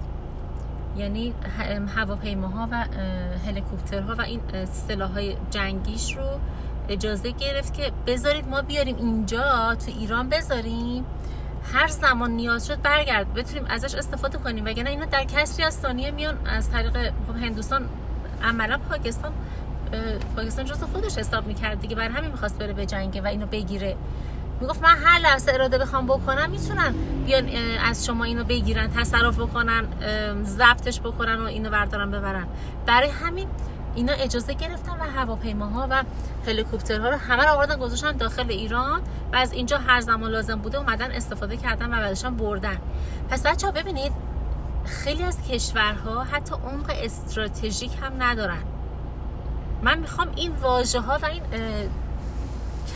یعنی 0.97 1.33
هواپیماها 1.95 2.67
و 2.71 2.85
هلیکوپترها 3.47 4.15
و 4.15 4.21
این 4.21 4.41
های 5.15 5.37
جنگیش 5.51 6.17
رو 6.17 6.39
اجازه 6.89 7.31
گرفت 7.31 7.73
که 7.73 7.91
بذارید 8.07 8.47
ما 8.47 8.61
بیاریم 8.61 8.95
اینجا 8.95 9.75
تو 9.75 9.91
ایران 9.99 10.29
بذاریم. 10.29 11.05
هر 11.73 11.87
زمان 11.87 12.31
نیاز 12.31 12.67
شد 12.67 12.81
برگرد. 12.81 13.33
بتونیم 13.33 13.65
ازش 13.69 13.95
استفاده 13.95 14.37
کنیم. 14.37 14.65
وگرنه 14.65 14.89
اینا 14.89 15.05
در 15.05 15.23
کسری 15.23 15.65
از 15.65 15.73
ثانیه 15.73 16.11
میان 16.11 16.37
از 16.45 16.71
طریق 16.71 16.93
خب 17.27 17.35
هندوستان 17.43 17.89
عملا 18.43 18.77
پاکستان 18.77 19.31
پاکستان 20.35 20.65
جز 20.65 20.83
خودش 20.83 21.17
حساب 21.17 21.47
می‌کرد 21.47 21.79
دیگه. 21.79 21.95
بر 21.95 22.09
همین 22.09 22.31
می‌خواست 22.31 22.57
بره 22.57 22.73
به 22.73 22.85
جنگه 22.85 23.21
و 23.21 23.27
اینو 23.27 23.45
بگیره. 23.45 23.95
می‌گفت 24.61 24.83
من 24.83 24.97
هر 24.97 25.19
لحظه 25.19 25.53
اراده 25.53 25.77
بخوام 25.77 26.05
بکنم 26.07 26.49
می‌تونن 26.49 26.93
بیان 27.25 27.49
از 27.85 28.05
شما 28.05 28.23
اینو 28.23 28.43
بگیرن 28.43 28.89
تصرف 28.93 29.39
بکنن 29.39 29.83
ضبطش 30.43 30.99
بکنن 30.99 31.35
و 31.35 31.45
اینو 31.45 31.69
بردارن 31.69 32.11
ببرن. 32.11 32.47
برای 32.85 33.09
همین 33.09 33.47
اینا 33.95 34.13
اجازه 34.13 34.53
گرفتن 34.53 34.91
و 34.99 35.03
هواپیماها 35.03 35.87
و 35.89 36.03
هلیکوپترها 36.47 37.09
رو 37.09 37.17
همه 37.17 37.43
رو 37.43 37.53
آوردن 37.53 37.75
گذاشتن 37.75 38.11
داخل 38.11 38.51
ایران 38.51 39.01
و 39.33 39.35
از 39.35 39.51
اینجا 39.51 39.77
هر 39.77 40.01
زمان 40.01 40.31
لازم 40.31 40.55
بوده 40.55 40.77
اومدن 40.77 41.11
استفاده 41.11 41.57
کردن 41.57 41.93
و 41.93 42.01
بعدشان 42.01 42.35
بردن. 42.35 42.77
پس 43.29 43.45
بچه 43.45 43.67
ها 43.67 43.73
ببینید 43.73 44.11
خیلی 44.85 45.23
از 45.23 45.41
کشورها 45.41 46.23
حتی 46.23 46.55
عمق 46.55 46.95
استراتژیک 47.03 47.91
هم 48.01 48.23
ندارن. 48.23 48.63
من 49.83 49.99
می‌خوام 49.99 50.27
این 50.35 50.51
واژه 50.51 50.99
ها 50.99 51.19
و 51.21 51.25
این 51.25 51.43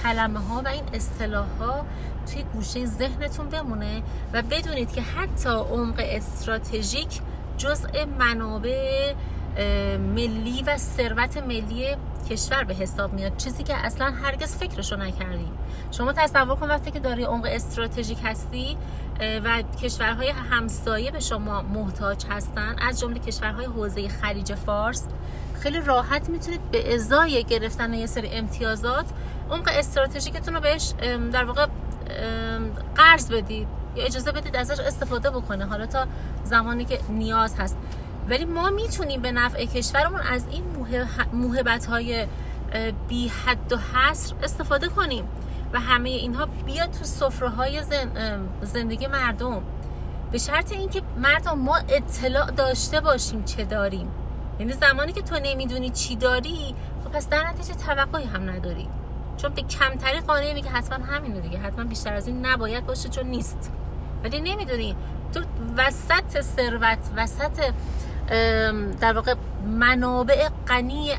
کلمه 0.04 0.40
ها 0.40 0.62
و 0.66 0.68
این 0.68 0.84
اصطلاح 0.94 1.46
ها 1.60 1.86
توی 2.32 2.44
گوشه 2.44 2.86
ذهنتون 2.86 3.50
بمونه 3.50 4.04
و 4.34 4.42
بدونید 4.42 4.92
که 4.92 5.02
حتی 5.02 5.50
عمق 5.50 5.96
استراتژیک 6.00 7.22
جزء 7.58 8.06
منابع 8.20 9.14
ملی 10.16 10.64
و 10.68 10.78
ثروت 10.78 11.38
ملی 11.38 11.96
کشور 12.30 12.64
به 12.64 12.74
حساب 12.74 13.14
میاد. 13.14 13.38
چیزی 13.38 13.64
که 13.64 13.76
اصلا 13.76 14.06
هرگز 14.06 14.56
فکرشو 14.56 14.96
نکردیم 14.96 15.52
شما 15.92 16.14
تصور 16.14 16.56
کن 16.56 16.68
وقتی 16.68 16.92
که 16.92 17.00
داری 17.00 17.24
عمق 17.24 17.48
استراتژیک 17.50 18.18
هستی 18.24 18.78
و 19.44 19.62
کشورهای 19.82 20.30
همسایه 20.30 21.12
به 21.12 21.20
شما 21.20 21.62
محتاج 21.62 22.26
هستن 22.30 22.76
از 22.82 23.00
جمله 23.00 23.20
کشورهای 23.20 23.66
حوزه 23.66 24.08
خلیج 24.08 24.54
فارس 24.56 25.08
خیلی 25.60 25.80
راحت 25.80 26.30
می‌تونید 26.30 26.72
به 26.72 26.96
ازای 26.96 27.44
گرفتن 27.44 27.94
یه 27.94 28.06
سری 28.06 28.28
امتیازات 28.28 29.06
عمق 29.52 29.70
استراتژیکتون 29.72 30.54
رو 30.54 30.60
بهش 30.60 30.94
در 31.32 31.44
واقع 31.44 31.68
قرض 32.96 33.32
بدید 33.32 33.68
یا 33.96 34.04
اجازه 34.04 34.32
بدید 34.32 34.56
ازش 34.56 34.80
استفاده 34.80 35.30
بکنه. 35.30 35.66
حالا 35.66 35.86
تا 35.86 36.08
زمانی 36.44 36.86
که 36.86 37.00
نیاز 37.10 37.56
هست. 37.60 37.78
ولی 38.30 38.46
ما 38.46 38.70
می‌تونیم 38.70 39.22
به 39.22 39.32
نفع 39.32 39.66
کشورمون 39.66 40.22
از 40.22 40.48
این 40.52 40.64
موهبت 41.34 41.86
های 41.86 42.28
بی 43.08 43.28
حد 43.28 43.74
و 43.74 43.78
حصر 43.78 44.36
استفاده 44.44 44.88
کنیم 44.88 45.24
و 45.74 45.80
همه 45.80 46.10
اینها 46.10 46.46
بیاد 46.66 46.92
تو 46.92 47.04
سفره 47.04 47.50
های 47.50 47.82
زندگی 48.62 49.08
مردم. 49.08 49.62
به 50.32 50.38
شرط 50.38 50.72
اینکه 50.72 51.02
مردم 51.18 51.60
ما 51.60 51.78
اطلاع 51.90 52.52
داشته 52.52 53.00
باشیم 53.00 53.44
چه 53.44 53.64
داریم. 53.64 54.08
یعنی 54.60 54.74
زمانی 54.74 55.14
که 55.14 55.22
تو 55.22 55.40
نمی‌دونی 55.44 55.90
چی 55.90 56.16
داری 56.16 56.76
خب 57.04 57.12
پس 57.12 57.30
در 57.30 57.48
نتیجه 57.48 57.74
توقعی 57.74 58.26
هم 58.26 58.50
نداری. 58.50 58.90
چون 59.38 59.54
به 59.54 59.62
کمتری 59.62 60.20
قانعی 60.20 60.54
میگه 60.54 60.70
حتما 60.70 61.06
همینه 61.06 61.40
دیگه. 61.40 61.60
حتما 61.60 61.84
بیشتر 61.84 62.14
از 62.14 62.28
این 62.28 62.46
نباید 62.46 62.86
باشه 62.86 63.10
چون 63.10 63.28
نیست. 63.28 63.72
ولی 64.24 64.42
نمی‌دونی. 64.42 64.96
تو 65.34 65.42
وسط 65.78 66.42
ثروت 66.42 66.98
وسط 67.16 67.72
در 69.02 69.14
واقع 69.16 69.36
منابع 69.66 70.50
غنی 70.68 71.12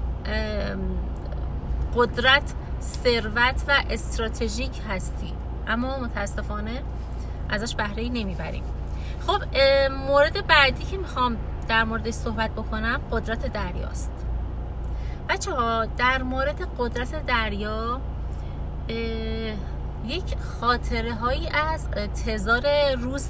قدرت 1.95 2.55
ثروت 2.81 3.65
و 3.69 3.73
استراتژیک 3.91 4.81
هستی. 4.89 5.33
اما 5.69 5.99
متاسفانه 5.99 6.83
ازش 7.49 7.75
بهره 7.75 8.03
ای 8.03 8.09
نمی‌بریم. 8.09 8.65
خب 9.27 9.43
مورد 10.07 10.47
بعدی 10.47 10.85
که 10.85 10.97
می‌خوام 10.97 11.37
در 11.69 11.85
مورد 11.85 12.11
صحبت 12.11 12.51
بکنم 12.51 13.01
قدرت 13.11 13.53
دریاست. 13.53 14.13
بچه 15.29 15.53
ها 15.53 15.87
در 15.87 16.23
مورد 16.23 16.69
قدرت 16.79 17.27
دریا 17.27 18.01
یک 20.07 20.39
خاطره 20.61 21.15
هایی 21.15 21.49
از 21.49 21.89
تزار 22.27 22.95
روس 22.95 23.29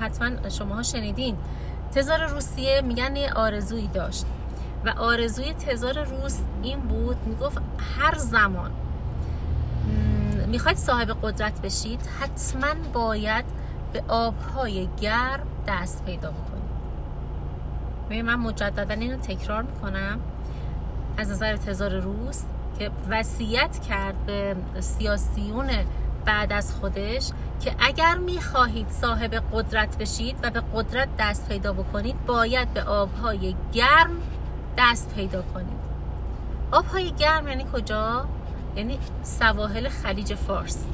حتما 0.00 0.48
شما 0.48 0.82
شنیدین. 0.82 1.36
تزار 1.92 2.26
روسیه 2.26 2.80
میگن 2.80 3.16
یه 3.16 3.32
آرزویی 3.32 3.86
داشت. 3.86 4.26
و 4.84 4.88
آرزوی 4.88 5.52
تزار 5.52 6.04
روس 6.04 6.38
این 6.62 6.80
بود 6.80 7.16
می‌گفت 7.26 7.58
هر 7.98 8.18
زمان 8.18 8.70
می‌خواید 10.46 10.76
صاحب 10.76 11.16
قدرت 11.22 11.60
بشید 11.60 12.00
حتما 12.20 12.74
باید 12.92 13.44
به 13.92 14.02
آبهای 14.08 14.88
گرم 15.00 15.46
دست 15.68 16.04
پیدا 16.04 16.30
بکنید. 16.30 16.66
من 18.24 18.34
مجددا 18.34 18.94
اینو 18.94 19.16
تکرار 19.16 19.62
می‌کنم 19.62 20.20
از 21.18 21.30
نظر 21.30 21.56
تزار 21.56 22.00
روس 22.00 22.42
که 22.78 22.90
وصیت 23.10 23.78
کرد 23.88 24.26
به 24.26 24.56
سیاسیون 24.80 25.70
بعد 26.24 26.52
از 26.52 26.74
خودش 26.74 27.30
که 27.60 27.74
اگر 27.78 28.14
می‌خواهید 28.14 28.90
صاحب 28.90 29.34
قدرت 29.52 29.98
بشید 29.98 30.36
و 30.42 30.50
به 30.50 30.62
قدرت 30.74 31.08
دست 31.18 31.48
پیدا 31.48 31.72
بکنید 31.72 32.26
باید 32.26 32.74
به 32.74 32.82
آبهای 32.82 33.54
گرم 33.72 34.10
دست 34.78 35.14
پیدا 35.14 35.42
کنید 35.42 35.86
آبهای 36.72 37.10
گرم 37.10 37.48
یعنی 37.48 37.66
کجا؟ 37.72 38.26
یعنی 38.76 38.98
سواحل 39.22 39.88
خلیج 39.88 40.34
فارس 40.34 40.84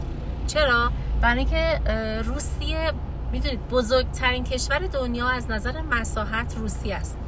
چرا؟ 0.47 0.90
برای 1.21 1.38
اینکه 1.38 1.81
روسیه 2.25 2.92
می‌دونید 3.33 3.69
بزرگترین 3.69 4.45
کشور 4.45 4.78
دنیا 4.78 5.28
از 5.28 5.50
نظر 5.50 5.81
مساحت 5.81 6.54
روسیه 6.59 6.95
است 6.95 7.19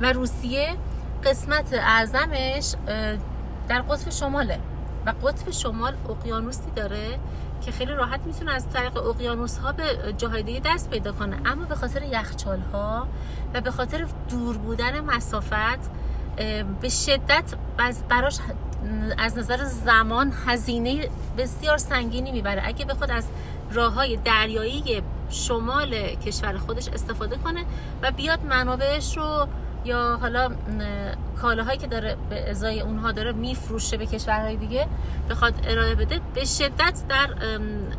و 0.00 0.12
روسیه 0.12 0.76
قسمت 1.24 1.72
اعظمش 1.72 2.74
در 3.68 3.82
قطب 3.82 4.10
شماله 4.10 4.58
و 5.06 5.10
قطب 5.10 5.50
شمال 5.50 5.94
اقیانوسی 6.10 6.70
داره 6.76 7.18
که 7.60 7.72
خیلی 7.72 7.92
راحت 7.92 8.20
می‌تونه 8.26 8.52
از 8.52 8.68
طریق 8.68 8.96
اقیانوس 8.96 9.58
ها 9.58 9.72
به 9.72 10.14
جاهای 10.18 10.42
دیگه 10.42 10.60
دست 10.64 10.90
پیدا 10.90 11.12
کنه. 11.12 11.36
اما 11.44 11.64
به 11.64 11.74
خاطر 11.74 12.02
یخچال 12.02 12.60
ها 12.72 13.08
و 13.54 13.60
به 13.60 13.70
خاطر 13.70 14.06
دور 14.30 14.58
بودن 14.58 15.00
مسافت 15.00 15.90
به 16.80 16.88
شدت 16.88 17.54
براش 18.08 18.38
از 19.18 19.38
نظر 19.38 19.64
زمان 19.64 20.32
هزینه 20.46 21.08
بسیار 21.38 21.78
سنگینی 21.78 22.32
می‌بره. 22.32 22.62
اگه 22.64 22.84
بخواد 22.84 23.10
از 23.10 23.28
راه 23.72 23.92
های 23.92 24.16
دریایی 24.16 25.02
شمال 25.30 25.94
کشور 25.94 26.58
خودش 26.58 26.88
استفاده 26.88 27.36
کنه 27.36 27.64
و 28.02 28.10
بیاد 28.10 28.44
منابعش 28.44 29.16
رو 29.16 29.48
یا 29.84 30.18
حالا 30.20 30.50
کالاهایی 31.42 31.78
که 31.78 31.86
داره 31.86 32.16
به 32.30 32.50
ازای 32.50 32.80
اونها 32.80 33.12
داره 33.12 33.32
میفروشه 33.32 33.96
به 33.96 34.06
کشورهای 34.06 34.56
دیگه 34.56 34.86
بخواد 35.30 35.54
ارائه 35.64 35.94
بده 35.94 36.20
به 36.34 36.44
شدت 36.44 37.02
در 37.08 37.28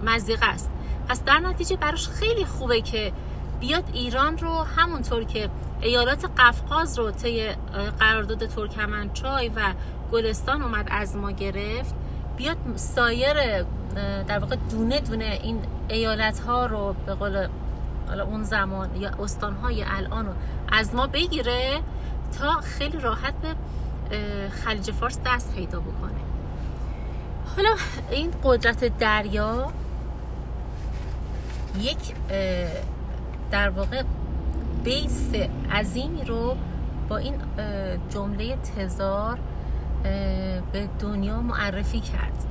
مزیقه 0.04 0.46
است. 0.46 0.70
پس 1.08 1.24
در 1.24 1.40
نتیجه 1.40 1.76
براش 1.76 2.08
خیلی 2.08 2.46
خوبه 2.46 2.82
که 2.82 3.12
بیاد 3.60 3.84
ایران 3.94 4.38
رو 4.38 4.54
همونطور 4.78 5.24
که 5.24 5.50
ایالات 5.82 6.26
قفقاز 6.38 7.00
رو 7.00 7.12
طی 7.12 7.48
قرارداد 8.00 8.46
ترکمنچای 8.46 9.50
و 9.50 9.74
گلستان 10.12 10.62
اومد 10.62 10.88
از 10.92 11.16
ما 11.16 11.32
گرفت 11.32 11.96
بیاد 12.38 12.58
سایر 12.76 13.64
در 14.28 14.40
واقع 14.40 14.56
دونه 14.72 15.00
دونه 15.00 15.40
این 15.44 15.60
ایالت 15.90 16.40
ها 16.40 16.66
رو 16.66 16.96
به 17.06 17.14
قول 17.14 17.48
حالا 18.10 18.24
اون 18.24 18.44
زمان 18.44 18.96
یا 18.96 19.10
استان 19.10 19.56
های 19.56 19.84
الان 19.88 20.26
رو 20.26 20.32
از 20.72 20.96
ما 20.96 21.08
بگیره 21.08 21.80
تا 22.40 22.52
خیلی 22.62 23.00
راحت 23.00 23.34
به 23.34 23.56
خلیج 24.50 24.92
فارس 24.92 25.20
دست 25.26 25.56
پیدا 25.56 25.80
بکنه. 25.80 26.20
حالا 27.56 27.70
این 28.12 28.32
قدرت 28.44 28.98
دریا 28.98 29.72
یک 31.80 32.16
در 33.52 33.70
واقع 33.70 34.04
بیس 34.84 35.32
عظیمی 35.72 36.24
رو 36.24 36.58
با 37.10 37.18
این 37.18 37.36
جمله 38.10 38.56
تزار 38.56 39.40
به 40.72 40.90
دنیا 41.00 41.42
معرفی 41.42 42.00
کرد. 42.00 42.46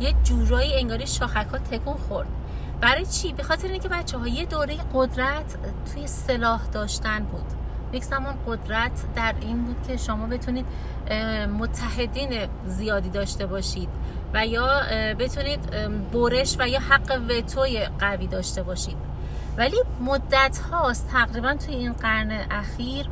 یه 0.00 0.14
جورایی 0.24 0.74
انگاری 0.74 1.06
شاخک 1.06 1.46
ها 1.52 1.58
تکون 1.58 1.94
خورد. 1.94 2.28
برای 2.80 3.06
چی؟ 3.06 3.32
به 3.32 3.42
خاطر 3.42 3.68
اینکه 3.68 3.88
بچه 3.88 4.18
ها 4.18 4.28
یه 4.28 4.44
دوره 4.44 4.76
قدرت 4.94 5.56
توی 5.92 6.06
سلاح 6.06 6.60
داشتن 6.72 7.24
بود 7.24 7.44
یک 7.92 8.04
زمان 8.04 8.34
قدرت 8.46 9.14
در 9.14 9.34
این 9.40 9.64
بود 9.64 9.76
که 9.88 9.96
شما 9.96 10.26
بتونید 10.26 10.66
متحدین 11.58 12.48
زیادی 12.66 13.10
داشته 13.10 13.46
باشید 13.46 13.88
و 14.34 14.46
یا 14.46 14.82
بتونید 15.18 15.60
برش 16.12 16.56
و 16.58 16.68
یا 16.68 16.80
حق 16.80 17.22
وتوی 17.28 17.86
قوی 17.98 18.26
داشته 18.26 18.62
باشید 18.62 18.96
ولی 19.56 19.76
مدت 20.00 20.58
هاست 20.58 21.08
تقریبا 21.12 21.54
توی 21.54 21.74
این 21.74 21.92
قرن 21.92 22.30
اخیر 22.50 23.08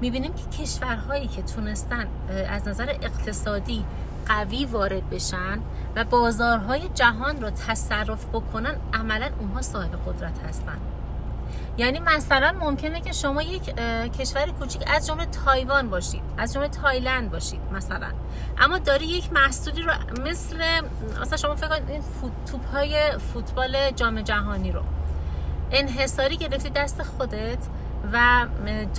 می‌بینیم 0.00 0.32
که 0.34 0.62
کشورهایی 0.62 1.26
که 1.26 1.42
تونستن 1.42 2.06
از 2.48 2.68
نظر 2.68 2.90
اقتصادی 3.02 3.84
قوی 4.26 4.64
وارد 4.64 5.10
بشن 5.10 5.58
و 5.96 6.04
بازارهای 6.04 6.88
جهان 6.94 7.42
رو 7.42 7.50
تصرف 7.50 8.26
بکنن 8.26 8.76
عملا 8.92 9.30
اونها 9.38 9.62
صاحب 9.62 9.90
قدرت 10.06 10.38
هستن. 10.48 10.78
یعنی 11.78 11.98
مثلا 11.98 12.54
ممکنه 12.60 13.00
که 13.00 13.12
شما 13.12 13.42
یک 13.42 13.62
کشور 14.18 14.50
کوچیک 14.50 14.82
از 14.86 15.06
جمله 15.06 15.26
تایوان 15.26 15.90
باشید 15.90 16.22
از 16.38 16.54
جمله 16.54 16.68
تایلند 16.68 17.30
باشید 17.30 17.60
مثلا. 17.72 18.08
اما 18.58 18.78
داری 18.78 19.06
یک 19.06 19.32
محصولی 19.32 19.82
رو 19.82 19.92
مثل 20.26 20.56
مثلا 21.20 21.36
شما 21.36 21.54
فکر 21.54 21.68
کنید 21.68 21.90
این 21.90 22.02
توپ 22.46 22.66
های 22.72 23.18
فوتبال 23.32 23.90
جام 23.90 24.20
جهانی 24.20 24.72
رو. 24.72 24.82
انحصاری 25.70 26.36
گرفتی 26.36 26.70
دست 26.70 27.02
خودت 27.02 27.58
و 28.14 28.46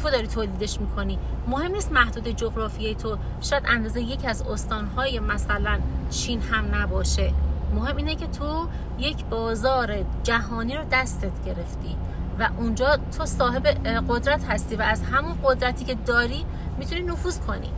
تو 0.02 0.10
داری 0.10 0.28
تولیدش 0.28 0.80
می‌کنی. 0.82 1.20
مهم 1.48 1.72
نیست 1.72 1.92
محدود 1.92 2.28
جغرافیایی 2.28 2.96
تو. 2.96 3.18
شاید 3.42 3.64
اندازه 3.68 4.02
یک 4.02 4.26
از 4.26 4.42
استانهای 4.42 5.20
مثلا 5.20 5.80
چین 6.10 6.42
هم 6.42 6.76
نباشه. 6.76 7.34
مهم 7.76 7.96
اینه 7.96 8.16
که 8.16 8.28
تو 8.28 8.68
یک 9.00 9.26
بازار 9.26 9.96
جهانی 10.24 10.76
رو 10.76 10.84
دستت 10.92 11.46
گرفتی 11.46 11.96
و 12.40 12.50
اونجا 12.58 13.00
تو 13.18 13.26
صاحب 13.26 13.68
قدرت 14.10 14.44
هستی 14.44 14.76
و 14.76 14.82
از 14.82 15.04
همون 15.04 15.38
قدرتی 15.44 15.86
که 15.86 15.96
داری 15.96 16.46
می‌تونی 16.78 17.02
نفوذ 17.02 17.40
کنی. 17.40 17.72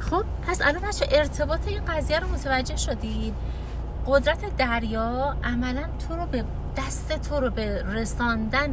خب 0.00 0.24
پس 0.46 0.62
الان 0.62 0.82
بچه 0.82 1.06
ارتباط 1.10 1.68
این 1.68 1.84
قضیه 1.84 2.18
رو 2.18 2.28
متوجه 2.28 2.76
شدید. 2.76 3.34
قدرت 4.06 4.56
دریا 4.56 5.36
عملا 5.44 5.84
تو 6.08 6.16
رو 6.16 6.26
به 6.26 6.44
دست 6.76 7.28
تو 7.28 7.40
رو 7.40 7.50
به 7.50 7.82
رساندن 7.82 8.72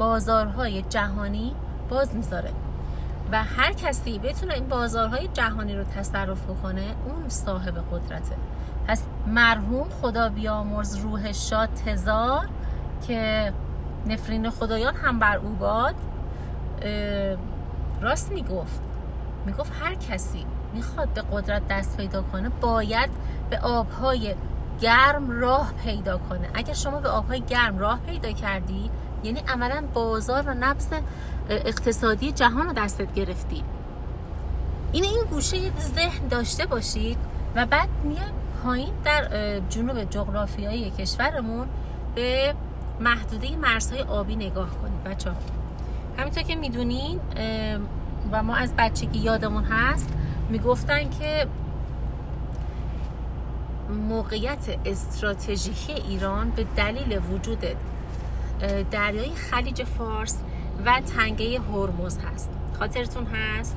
بازارهای 0.00 0.82
جهانی 0.82 1.54
باز 1.90 2.14
می‌ذاره 2.14 2.50
و 3.32 3.44
هر 3.44 3.72
کسی 3.72 4.18
بتونه 4.18 4.54
این 4.54 4.68
بازارهای 4.68 5.28
جهانی 5.28 5.76
رو 5.76 5.84
تصرف 5.84 6.42
بکنه 6.42 6.82
اون 7.08 7.28
صاحب 7.28 7.74
قدرته. 7.92 8.36
پس 8.88 9.02
مرحوم 9.26 9.88
خدا 10.02 10.28
بیامرز 10.28 10.96
روح 10.96 11.32
شاد 11.32 11.68
تزار 11.74 12.48
که 13.06 13.52
نفرین 14.06 14.50
خدایان 14.50 14.94
هم 14.94 15.18
بر 15.18 15.36
او 15.36 15.48
باد 15.48 15.94
راست 18.00 18.32
می‌گفت. 18.32 18.80
می‌گفت 19.46 19.72
هر 19.82 19.94
کسی 19.94 20.46
می‌خواد 20.74 21.08
به 21.08 21.22
قدرت 21.32 21.68
دست 21.68 21.96
پیدا 21.96 22.22
کنه 22.22 22.48
باید 22.48 23.10
به 23.50 23.58
آبهای 23.58 24.34
گرم 24.80 25.30
راه 25.30 25.72
پیدا 25.84 26.18
کنه. 26.18 26.48
اگر 26.54 26.74
شما 26.74 27.00
به 27.00 27.08
آبهای 27.08 27.40
گرم 27.40 27.78
راه 27.78 27.98
پیدا 28.00 28.32
کردی 28.32 28.90
یعنی 29.24 29.40
عملا 29.48 29.84
بازار 29.94 30.42
و 30.46 30.54
نبض 30.54 30.86
اقتصادی 31.50 32.32
جهان 32.32 32.66
رو 32.66 32.72
دستت 32.72 33.14
گرفتی. 33.14 33.62
این 34.92 35.04
این 35.04 35.24
گوشه 35.30 35.56
ذهن 35.78 36.28
داشته 36.28 36.66
باشید 36.66 37.18
و 37.56 37.66
بعد 37.66 37.88
میاد 38.04 38.32
پایین 38.64 38.94
در 39.04 39.28
جنوب 39.68 40.10
جغرافیایی 40.10 40.90
کشورمون 40.90 41.66
به 42.14 42.54
محدوده 43.00 43.56
مرزهای 43.56 44.02
آبی 44.02 44.36
نگاه 44.36 44.70
کنید 44.70 45.04
بچه 45.04 45.30
همینطور 46.18 46.42
که 46.42 46.56
می‌دونین 46.56 47.20
و 48.32 48.42
ما 48.42 48.54
از 48.54 48.74
بچگی 48.78 49.18
یادمون 49.18 49.64
هست 49.64 50.08
می‌گفتن 50.48 51.10
که 51.10 51.46
موقعیت 54.08 54.78
استراتژیکی 54.84 55.92
ایران 55.92 56.50
به 56.50 56.66
دلیل 56.76 57.20
وجود 57.32 57.66
دریای 58.90 59.34
خلیج 59.34 59.84
فارس 59.84 60.38
و 60.86 61.00
تنگه 61.16 61.60
هرمز 61.60 62.18
هست. 62.18 62.50
خاطرتون 62.78 63.26
هست؟ 63.26 63.76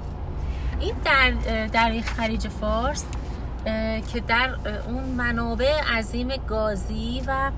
این 0.80 0.96
در 1.06 1.32
دریای 1.68 2.02
خلیج 2.02 2.48
فارس 2.48 3.06
که 4.14 4.20
در 4.28 4.56
اون 4.88 5.04
منابع 5.04 5.82
عظیم 5.82 6.28
گازی 6.48 7.24
و 7.28 7.52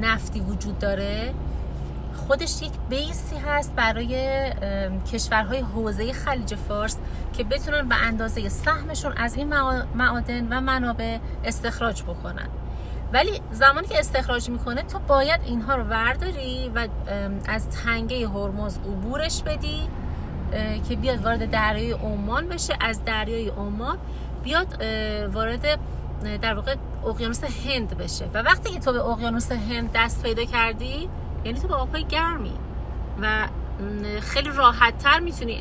نفتی 0.00 0.40
وجود 0.40 0.78
داره 0.78 1.34
خودش 2.26 2.62
یک 2.62 2.72
بیسی 2.88 3.36
هست 3.36 3.74
برای 3.74 4.42
کشورهای 5.12 5.60
حوزه 5.60 6.12
خلیج 6.12 6.54
فارس 6.54 6.98
که 7.32 7.44
بتونن 7.44 7.88
به 7.88 7.94
اندازه 7.94 8.48
سهمشون 8.48 9.12
از 9.16 9.34
این 9.34 9.48
معادن 9.94 10.46
و 10.50 10.60
منابع 10.60 11.18
استخراج 11.44 12.02
بکنن. 12.02 12.48
ولی 13.12 13.40
زمانی 13.52 13.86
که 13.86 13.98
استخراج 13.98 14.50
می‌کنه 14.50 14.82
تو 14.82 14.98
باید 14.98 15.40
اینها 15.44 15.74
رو 15.74 15.82
ورداری 15.82 16.72
و 16.74 16.88
از 17.48 17.68
تنگه 17.68 18.28
هرمز 18.28 18.78
عبورش 18.78 19.42
بدی 19.42 19.88
که 20.88 20.96
بیاد 20.96 21.24
وارد 21.24 21.50
دریای 21.50 21.92
عمان 21.92 22.48
بشه. 22.48 22.74
از 22.80 23.04
دریای 23.04 23.48
عمان 23.48 23.98
بیاد 24.44 24.82
وارد 25.32 25.78
در 26.42 26.54
واقع 26.54 26.74
اقیانوس 27.06 27.44
هند 27.44 27.96
بشه. 27.98 28.24
و 28.34 28.42
وقتی 28.42 28.70
که 28.70 28.80
تو 28.80 28.92
به 28.92 29.00
اقیانوس 29.00 29.52
هند 29.52 29.90
دست 29.94 30.22
پیدا 30.22 30.44
کردی 30.44 31.08
یعنی 31.44 31.60
تو 31.60 31.68
به 31.68 31.74
آبهای 31.74 32.04
گرمی 32.04 32.52
و 33.22 33.48
خیلی 34.20 34.50
راحت 34.50 34.98
تر 34.98 35.20
می‌تونی 35.20 35.60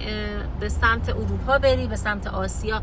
به 0.60 0.70
سمت 0.70 1.10
اروپا 1.10 1.58
بری 1.58 1.88
به 1.88 1.96
سمت 1.96 2.28
آسیا 2.28 2.82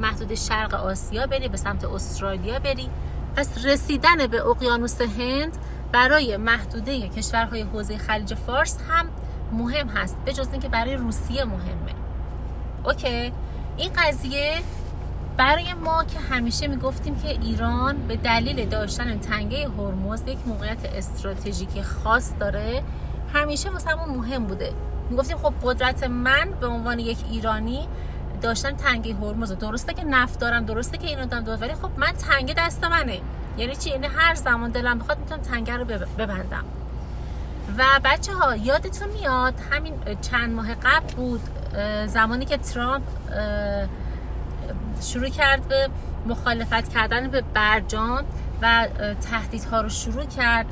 محدود 0.00 0.34
شرق 0.34 0.74
آسیا 0.74 1.26
بری 1.26 1.48
به 1.48 1.56
سمت 1.56 1.84
استرالیا 1.84 2.58
بری. 2.58 2.88
پس 3.36 3.64
رسیدن 3.64 4.26
به 4.26 4.46
اقیانوس 4.46 5.00
هند 5.00 5.58
برای 5.92 6.36
محدوده 6.36 7.08
کشورهای 7.08 7.62
حوزه 7.62 7.98
خلیج 7.98 8.34
فارس 8.34 8.78
هم 8.88 9.06
مهم 9.52 9.88
هست 9.88 10.16
به 10.24 10.32
جز 10.32 10.48
اینکه 10.52 10.68
برای 10.68 10.96
روسیه 10.96 11.44
مهمه. 11.44 11.94
اوکی 12.84 13.32
این 13.76 13.90
قضیه 13.96 14.54
برای 15.36 15.74
ما 15.74 16.04
که 16.04 16.18
همیشه 16.18 16.66
می‌گفتیم 16.66 17.16
که 17.16 17.28
ایران 17.28 17.96
به 18.08 18.16
دلیل 18.16 18.68
داشتن 18.68 19.18
تنگه 19.18 19.68
هرمز 19.68 20.22
یک 20.26 20.38
موقعیت 20.46 20.84
استراتژیکی 20.84 21.82
خاص 21.82 22.32
داره 22.40 22.82
همیشه 23.34 23.70
واسه 23.70 23.94
مهم 23.94 24.44
بوده. 24.44 24.72
می‌گفتیم 25.10 25.36
خب 25.36 25.54
قدرت 25.62 26.04
من 26.04 26.50
به 26.60 26.66
عنوان 26.66 26.98
یک 26.98 27.18
ایرانی 27.30 27.88
داشتن 28.40 28.76
تنگه 28.76 29.14
هرمز. 29.14 29.52
درسته 29.52 29.94
که 29.94 30.04
نفت 30.04 30.40
دارم 30.40 30.64
درسته 30.64 30.98
که 30.98 31.06
اینو 31.06 31.26
دارم 31.26 31.60
ولی 31.60 31.74
خب 31.74 31.90
من 31.96 32.12
تنگه 32.12 32.54
دست 32.58 32.84
منه. 32.84 33.20
یعنی 33.58 33.76
چی؟ 33.76 33.90
یعنی 33.90 34.06
هر 34.06 34.34
زمان 34.34 34.70
دلم 34.70 34.98
بخواد 34.98 35.18
می‌تونم 35.18 35.42
تنگه 35.42 35.76
رو 35.76 35.84
ببندم. 36.18 36.64
و 37.78 37.84
بچه 38.04 38.32
ها 38.32 38.56
یادتون 38.56 39.08
میاد 39.08 39.54
همین 39.70 39.94
چند 40.20 40.54
ماه 40.54 40.74
قبل 40.74 41.14
بود 41.16 41.40
زمانی 42.06 42.44
که 42.44 42.56
ترامپ 42.56 43.02
شروع 45.02 45.28
کرد 45.28 45.68
به 45.68 45.88
مخالفت 46.26 46.88
کردن 46.88 47.28
به 47.28 47.42
برجام 47.54 48.24
و 48.62 48.88
تهدیدها 49.30 49.80
رو 49.80 49.88
شروع 49.88 50.24
کرد. 50.24 50.66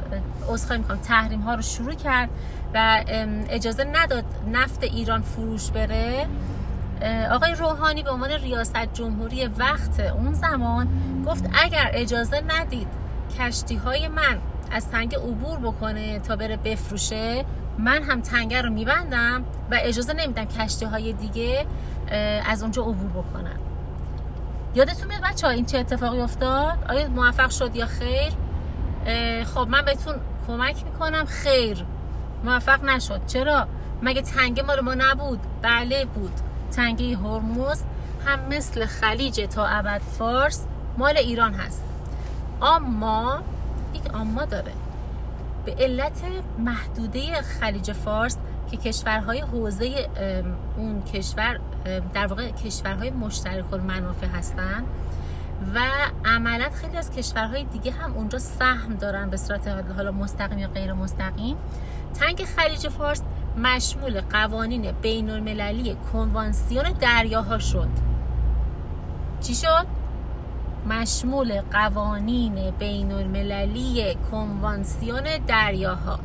اصخایی 0.52 0.80
می‌کنم 0.80 0.98
تحریم 0.98 1.40
ها 1.40 1.54
رو 1.54 1.62
شروع 1.62 1.94
کرد 1.94 2.28
و 2.74 3.04
اجازه 3.50 3.84
نداد 3.84 4.24
نفت 4.52 4.82
ایران 4.82 5.22
فروش 5.22 5.70
بره. 5.70 6.26
آقای 7.30 7.54
روحانی 7.54 8.02
به 8.02 8.10
عنوان 8.10 8.30
ریاست 8.30 8.76
جمهوری 8.76 9.46
وقت 9.46 10.00
اون 10.00 10.32
زمان 10.32 10.88
گفت 11.26 11.50
اگر 11.64 11.90
اجازه 11.92 12.40
ندید 12.48 12.88
کشتی 13.38 13.76
های 13.76 14.08
من 14.08 14.38
از 14.70 14.88
تنگه 14.88 15.18
عبور 15.18 15.58
بکنه 15.58 16.18
تا 16.18 16.36
بره 16.36 16.56
بفروشه 16.56 17.44
من 17.78 18.02
هم 18.02 18.20
تنگه 18.20 18.62
رو 18.62 18.70
میبندم 18.70 19.44
و 19.70 19.78
اجازه 19.80 20.12
نمیدم 20.12 20.44
کشتی 20.44 20.84
های 20.84 21.12
دیگه 21.12 21.66
از 22.46 22.62
اونجا 22.62 22.82
عبور 22.82 23.22
بکنن. 23.22 23.58
یادتون 24.74 25.08
میاد 25.08 25.22
بچه 25.22 25.46
ها 25.46 25.52
این 25.52 25.66
چه 25.66 25.78
اتفاقی 25.78 26.20
افتاد؟ 26.20 26.78
آیا 26.88 27.08
موفق 27.08 27.50
شد 27.50 27.76
یا 27.76 27.86
خیر؟ 27.86 28.32
خب 29.44 29.68
من 29.68 29.82
بهتون 29.82 30.14
کمک 30.46 30.84
می‌کنم. 30.84 31.24
خیر. 31.24 31.84
موفق 32.44 32.84
نشد. 32.84 33.26
چرا؟ 33.26 33.66
مگه 34.02 34.22
تنگه 34.22 34.62
مال 34.62 34.80
ما 34.80 34.94
نبود؟ 34.94 35.40
بله 35.62 36.04
بود. 36.04 36.32
تنگه 36.72 37.16
هرمز 37.16 37.82
هم 38.26 38.38
مثل 38.48 38.86
خلیج 38.86 39.40
تا 39.40 39.66
ابد 39.66 40.00
فارس 40.00 40.66
مال 40.98 41.16
ایران 41.16 41.54
هست. 41.54 41.84
اما 42.62 43.42
یک 43.94 44.14
اما 44.14 44.44
داره. 44.44 44.72
به 45.64 45.74
علت 45.78 46.22
محدوده 46.58 47.42
خلیج 47.42 47.92
فارس 47.92 48.36
که 48.70 48.76
کشورهای 48.76 49.40
حوزه 49.40 50.08
اون 50.76 51.02
کشور 51.02 51.60
در 52.14 52.26
واقع 52.26 52.50
کشورهای 52.50 53.10
مشترک 53.10 53.72
المنافع 53.72 54.26
هستن 54.26 54.84
و 55.74 55.80
عملا 56.24 56.70
خیلی 56.70 56.96
از 56.96 57.10
کشورهای 57.10 57.64
دیگه 57.64 57.92
هم 57.92 58.12
اونجا 58.14 58.38
سهم 58.38 58.94
دارن 58.94 59.30
به 59.30 59.36
صورت 59.36 59.68
حالا 59.96 60.12
مستقیم 60.12 60.58
یا 60.58 60.68
غیر 60.68 60.92
مستقیم. 60.92 61.56
تنگ 62.20 62.44
خلیج 62.44 62.88
فارس 62.88 63.22
مشمول 63.62 64.20
قوانین 64.20 64.92
بین 64.92 65.30
المللی 65.30 65.96
کنوانسیون 66.12 66.92
دریاها 66.92 67.58
شد. 67.58 67.88
چی 69.40 69.54
شد؟ 69.54 69.86
مشمول 70.88 71.60
قوانین 71.60 72.70
بین 72.70 73.12
المللی 73.12 74.14
کنوانسیون 74.30 75.24
دریاها. 75.46 76.18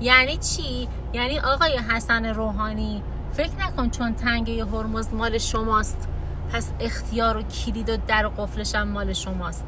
یعنی 0.00 0.36
چی؟ 0.36 0.88
یعنی 1.12 1.38
آقای 1.38 1.78
حسن 1.78 2.26
روحانی 2.26 3.02
فکر 3.32 3.56
نکن 3.58 3.90
چون 3.90 4.14
تنگه 4.14 4.64
هرمز 4.64 5.14
مال 5.14 5.38
شماست. 5.38 6.08
پس 6.52 6.72
اختیار 6.80 7.36
و 7.36 7.42
کلید 7.42 7.90
و 7.90 7.96
در 8.06 8.26
و 8.26 8.28
قفلش 8.28 8.74
هم 8.74 8.88
مال 8.88 9.12
شماست. 9.12 9.64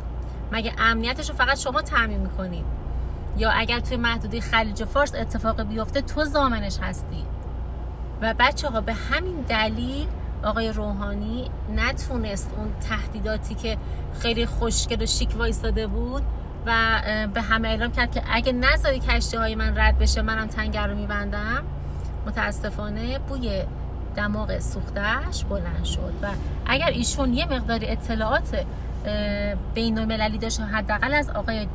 مگه 0.52 0.72
امنیتش 0.78 1.30
رو 1.30 1.36
فقط 1.36 1.58
شما 1.58 1.82
تعمین 1.82 2.20
می‌کنید؟ 2.20 2.81
یا 3.38 3.50
اگر 3.50 3.80
توی 3.80 3.96
محدوده 3.96 4.40
خلیج 4.40 4.84
فارس 4.84 5.14
اتفاق 5.14 5.62
بیفته 5.62 6.00
تو 6.00 6.24
زامنش 6.24 6.78
هستی. 6.82 7.24
و 8.20 8.34
بچه 8.38 8.68
ها 8.68 8.80
به 8.80 8.92
همین 8.92 9.40
دلیل 9.40 10.06
آقای 10.44 10.72
روحانی 10.72 11.50
نتونست 11.76 12.54
اون 12.56 12.72
تهدیداتی 12.80 13.54
که 13.54 13.78
خیلی 14.20 14.46
خوشگل 14.46 15.02
و 15.02 15.06
شیک 15.06 15.36
وایستاده 15.36 15.86
بود 15.86 16.22
و 16.66 17.00
به 17.34 17.40
همه 17.40 17.68
اعلام 17.68 17.92
کرد 17.92 18.12
که 18.12 18.22
اگه 18.30 18.52
نذاری 18.52 19.00
کشتی 19.00 19.36
های 19.36 19.54
من 19.54 19.78
رد 19.78 19.98
بشه 19.98 20.22
منم 20.22 20.46
تنگر 20.46 20.86
رو 20.86 20.96
میبندم. 20.96 21.62
متاسفانه 22.26 23.18
بوی 23.18 23.62
دماغ 24.16 24.58
سوختش 24.58 25.44
بلند 25.44 25.84
شد. 25.84 26.12
و 26.22 26.26
اگر 26.66 26.86
ایشون 26.86 27.34
یه 27.34 27.46
مقداری 27.46 27.88
اطلاعات 27.88 28.64
بین 29.74 29.98
المللی 29.98 30.38
داشت 30.38 30.60
حداقل 30.60 31.14
از 31.14 31.30
آقای 31.30 31.68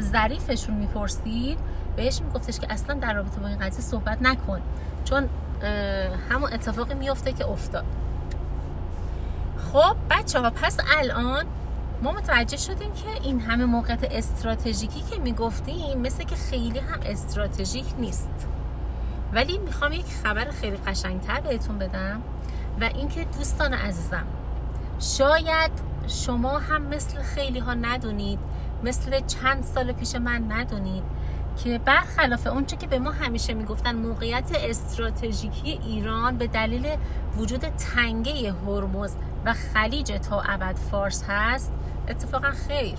ظریفشون 0.00 0.74
می‌پرسید 0.74 1.58
بهش 1.96 2.20
میگفتش 2.20 2.60
که 2.60 2.72
اصلا 2.72 2.94
در 2.94 3.12
رابطه 3.12 3.40
با 3.40 3.48
این 3.48 3.58
قضیه 3.58 3.80
صحبت 3.80 4.22
نکن. 4.22 4.60
چون 5.04 5.28
همون 6.30 6.52
اتفاقی 6.52 6.94
میفته 6.94 7.32
که 7.32 7.46
افتاد. 7.46 7.84
خب 9.72 9.96
بچه 10.10 10.40
ها 10.40 10.50
پس 10.50 10.76
الان 10.98 11.44
ما 12.02 12.12
متوجه 12.12 12.56
شدیم 12.56 12.92
که 12.92 13.22
این 13.22 13.40
همه 13.40 13.64
موقعیت 13.64 14.04
استراتژیکی 14.10 15.00
که 15.00 15.18
می‌گفتیم 15.18 15.98
مثل 15.98 16.24
که 16.24 16.36
خیلی 16.36 16.78
هم 16.78 17.00
استراتژیک 17.06 17.86
نیست. 17.98 18.48
ولی 19.32 19.58
می‌خوام 19.58 19.92
یک 19.92 20.06
خبر 20.24 20.50
خیلی 20.50 20.76
قشنگتر 20.76 21.40
بهتون 21.40 21.78
بدم 21.78 22.20
و 22.80 22.84
اینکه 22.84 23.24
دوستان 23.24 23.74
عزیزم 23.74 24.26
شاید 25.00 25.70
شما 26.06 26.58
هم 26.58 26.82
مثل 26.82 27.22
خیلی 27.22 27.58
ها 27.58 27.74
ندونید 27.74 28.38
مثل 28.84 29.20
چند 29.26 29.64
سال 29.64 29.92
پیش 29.92 30.14
من 30.16 30.52
ندونید 30.52 31.02
که 31.64 31.78
برخلاف 31.78 32.46
اونچه 32.46 32.76
که 32.76 32.86
به 32.86 32.98
ما 32.98 33.10
همیشه 33.10 33.54
می‌گفتن 33.54 33.96
موقعیت 33.96 34.50
استراتژیکی 34.54 35.70
ایران 35.70 36.38
به 36.38 36.46
دلیل 36.46 36.96
وجود 37.36 37.60
تنگه 37.60 38.52
هرمز 38.52 39.16
و 39.44 39.54
خلیج 39.54 40.12
تا 40.12 40.40
ابد 40.40 40.76
فارس 40.76 41.24
هست 41.28 41.72
اتفاقا 42.08 42.50
خیر. 42.50 42.94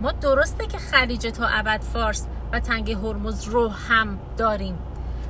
ما 0.00 0.12
درسته 0.12 0.66
که 0.66 0.78
خلیج 0.78 1.26
تا 1.26 1.46
ابد 1.46 1.80
فارس 1.80 2.26
و 2.52 2.60
تنگه 2.60 2.96
هرمز 2.96 3.44
رو 3.44 3.68
هم 3.68 4.18
داریم 4.36 4.78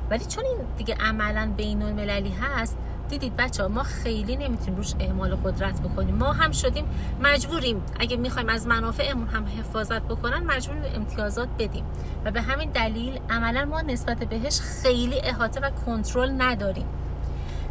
ولی 0.09 0.25
چون 0.25 0.45
این 0.45 0.57
دیگه 0.77 0.95
عملا 0.95 1.53
بین 1.57 1.81
المللی 1.81 2.33
هست 2.41 2.77
دیدید 3.09 3.35
بچه 3.35 3.63
ها 3.63 3.69
ما 3.69 3.83
خیلی 3.83 4.35
نمی‌تونیم 4.35 4.75
روش 4.75 4.93
اعمال 4.99 5.35
قدرت 5.35 5.81
بکنیم. 5.81 6.15
ما 6.15 6.33
هم 6.33 6.51
شدیم 6.51 6.85
مجبوریم. 7.21 7.81
اگه 7.99 8.17
می‌خوایم 8.17 8.49
از 8.49 8.67
منافعمون 8.67 9.27
هم 9.27 9.45
حفاظت 9.59 10.01
بکنن 10.01 10.43
مجبوریم 10.43 10.83
امتیازات 10.95 11.49
بدیم. 11.59 11.83
و 12.25 12.31
به 12.31 12.41
همین 12.41 12.69
دلیل 12.69 13.19
عملا 13.29 13.65
ما 13.65 13.81
نسبت 13.81 14.17
بهش 14.17 14.59
خیلی 14.59 15.19
احاطه 15.19 15.59
و 15.59 15.69
کنترل 15.69 16.41
نداریم. 16.41 16.87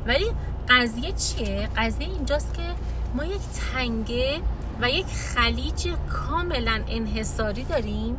ولی 0.06 0.26
قضیه 0.68 1.12
چیه؟ 1.12 1.68
قضیه 1.76 2.08
اینجاست 2.08 2.54
که 2.54 2.62
ما 3.14 3.24
یک 3.24 3.40
تنگه 3.72 4.40
و 4.80 4.90
یک 4.90 5.06
خلیج 5.06 5.88
کاملا 6.10 6.80
انحصاری 6.88 7.64
داریم 7.64 8.16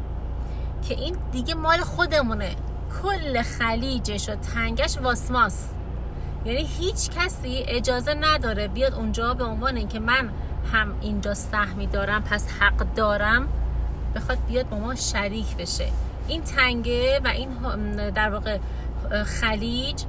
که 0.88 0.94
این 0.94 1.16
دیگه 1.32 1.54
مال 1.54 1.78
خودمونه. 1.78 2.56
کل 3.04 3.42
خلیجش 3.42 4.30
و 4.30 4.36
تنگش 4.36 4.98
واسماس 4.98 5.70
یعنی 6.46 6.68
هیچ 6.80 7.10
کسی 7.10 7.64
اجازه 7.68 8.14
نداره 8.14 8.68
بیاد 8.68 8.94
اونجا 8.94 9.34
به 9.34 9.44
عنوان 9.44 9.78
اینکه 9.78 10.00
من 10.00 10.30
هم 10.74 10.96
اینجا 11.02 11.34
سهمی 11.34 11.88
دارم 11.88 12.24
پس 12.24 12.48
حق 12.60 12.94
دارم 12.96 13.48
بخواد 14.16 14.38
بیاد 14.48 14.70
با 14.70 14.78
ما 14.78 14.96
شریک 14.96 15.58
بشه. 15.58 15.88
این 16.28 16.42
تنگه 16.42 17.20
و 17.24 17.28
این 17.28 17.50
در 18.10 18.30
واقع 18.30 18.58
خلیج 19.26 20.04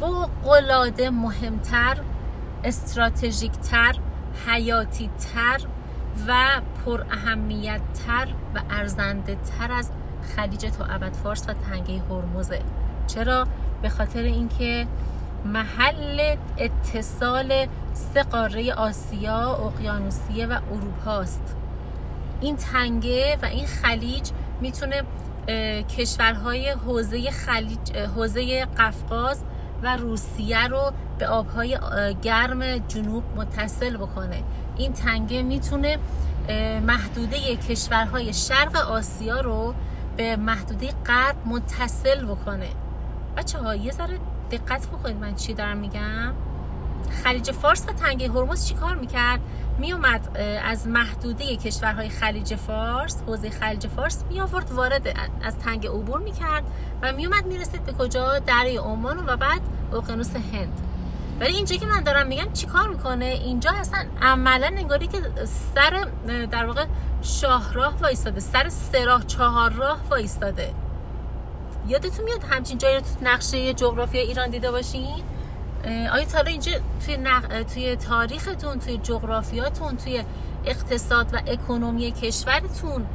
فوق 0.00 0.48
العاده 0.48 1.10
مهمتر 1.10 1.96
استراتژیکتر 2.64 3.94
حیاتی 4.46 5.10
تر 5.34 5.60
و 6.28 6.60
پر 6.84 7.04
اهمیت 7.10 7.80
تر 8.06 8.28
و 8.54 8.60
ارزنده 8.70 9.34
تر 9.34 9.72
از 9.72 9.90
خلیج 10.36 10.60
تو 10.60 10.84
ابد 10.88 11.12
فارس 11.12 11.48
و 11.48 11.52
تنگه 11.52 12.02
هرمزه. 12.10 12.60
چرا؟ 13.06 13.46
به 13.82 13.88
خاطر 13.88 14.22
اینکه 14.22 14.86
محل 15.44 16.36
اتصال 16.58 17.66
سه 17.92 18.22
قاره 18.22 18.74
آسیا، 18.74 19.52
اقیانوسیه 19.52 20.46
و 20.46 20.58
اروپا 20.72 21.20
است 21.20 21.56
این 22.40 22.56
تنگه 22.56 23.38
و 23.42 23.46
این 23.46 23.66
خلیج 23.66 24.30
می‌تونه 24.60 25.02
کشورهای 25.98 26.70
حوزه 26.70 27.30
خلیج 27.30 27.96
حوزه 28.16 28.64
قفقاز 28.64 29.44
و 29.82 29.96
روسیه 29.96 30.66
رو 30.66 30.92
به 31.18 31.28
آبهای 31.28 31.78
گرم 32.22 32.78
جنوب 32.78 33.24
متصل 33.36 33.96
بکنه. 33.96 34.42
این 34.76 34.92
تنگه 34.92 35.42
می‌تونه 35.42 35.98
محدوده 36.86 37.56
کشورهای 37.56 38.32
شرق 38.32 38.76
آسیا 38.76 39.40
رو 39.40 39.74
به 40.16 40.36
محدوده 40.36 40.88
غرب 41.06 41.36
متصل 41.46 42.24
بکنه. 42.24 42.68
بچه 43.36 43.58
ها 43.58 43.74
یه 43.74 43.92
ذره 43.92 44.18
دقت 44.50 44.86
بکنید 44.88 45.16
من 45.16 45.34
چی 45.34 45.54
دارم 45.54 45.76
میگم. 45.76 46.32
خلیج 47.24 47.50
فارس 47.50 47.84
و 47.88 47.92
تنگه 47.92 48.30
هرمز 48.30 48.66
چی 48.66 48.74
کار 48.74 48.94
می‌کرد؟ 48.94 49.40
میومد 49.78 50.38
از 50.64 50.88
محدوده 50.88 51.56
کشورهای 51.56 52.08
خلیج 52.08 52.54
فارس 52.54 53.22
حوزه 53.26 53.50
خلیج 53.50 53.86
فارس 53.86 54.24
می 54.30 54.40
آورد 54.40 54.72
وارد 54.72 55.16
از 55.42 55.58
تنگه 55.58 55.90
عبور 55.90 56.20
می‌کرد 56.20 56.64
و 57.02 57.12
میومد 57.12 57.46
می‌رسید 57.46 57.84
به 57.84 57.92
کجا؟ 57.92 58.38
دریای 58.38 58.76
عمان 58.76 59.18
و 59.26 59.36
بعد 59.36 59.60
اقیانوس 59.92 60.36
هند. 60.36 60.80
ولی 61.40 61.52
اینجا 61.52 61.76
که 61.76 61.86
من 61.86 62.02
دارم 62.02 62.26
میگم 62.26 62.52
چیکار 62.52 62.88
می‌کنه؟ 62.88 63.24
اینجا 63.24 63.70
اصلا 63.70 64.04
عملا 64.22 64.66
انگاری 64.66 65.06
که 65.06 65.18
سر 65.74 66.06
در 66.50 66.64
واقع 66.64 66.86
شاهراه 67.22 67.98
وایستاده 67.98 68.40
سر 68.40 68.68
سه 68.68 69.06
چهار 69.26 69.72
راه 69.72 69.98
وایستاده. 70.10 70.74
یادتون 71.88 72.24
میاد 72.24 72.44
همچین 72.50 72.78
جایی 72.78 72.96
رو 72.96 73.00
تو 73.00 73.08
نقشه 73.22 73.74
جغرافی 73.74 74.18
ایران 74.18 74.50
دیده 74.50 74.70
باشین 74.70 75.22
آیا 75.84 76.24
تا 76.24 76.40
اینجا 76.40 76.72
توی, 77.06 77.16
نق... 77.16 77.62
توی 77.62 77.96
تاریختون 77.96 78.78
توی 78.78 78.98
جغرافیاتون 78.98 79.96
توی 79.96 80.24
اقتصاد 80.64 81.34
و 81.34 81.40
اکنومی 81.46 82.12
کشورتون 82.12 83.06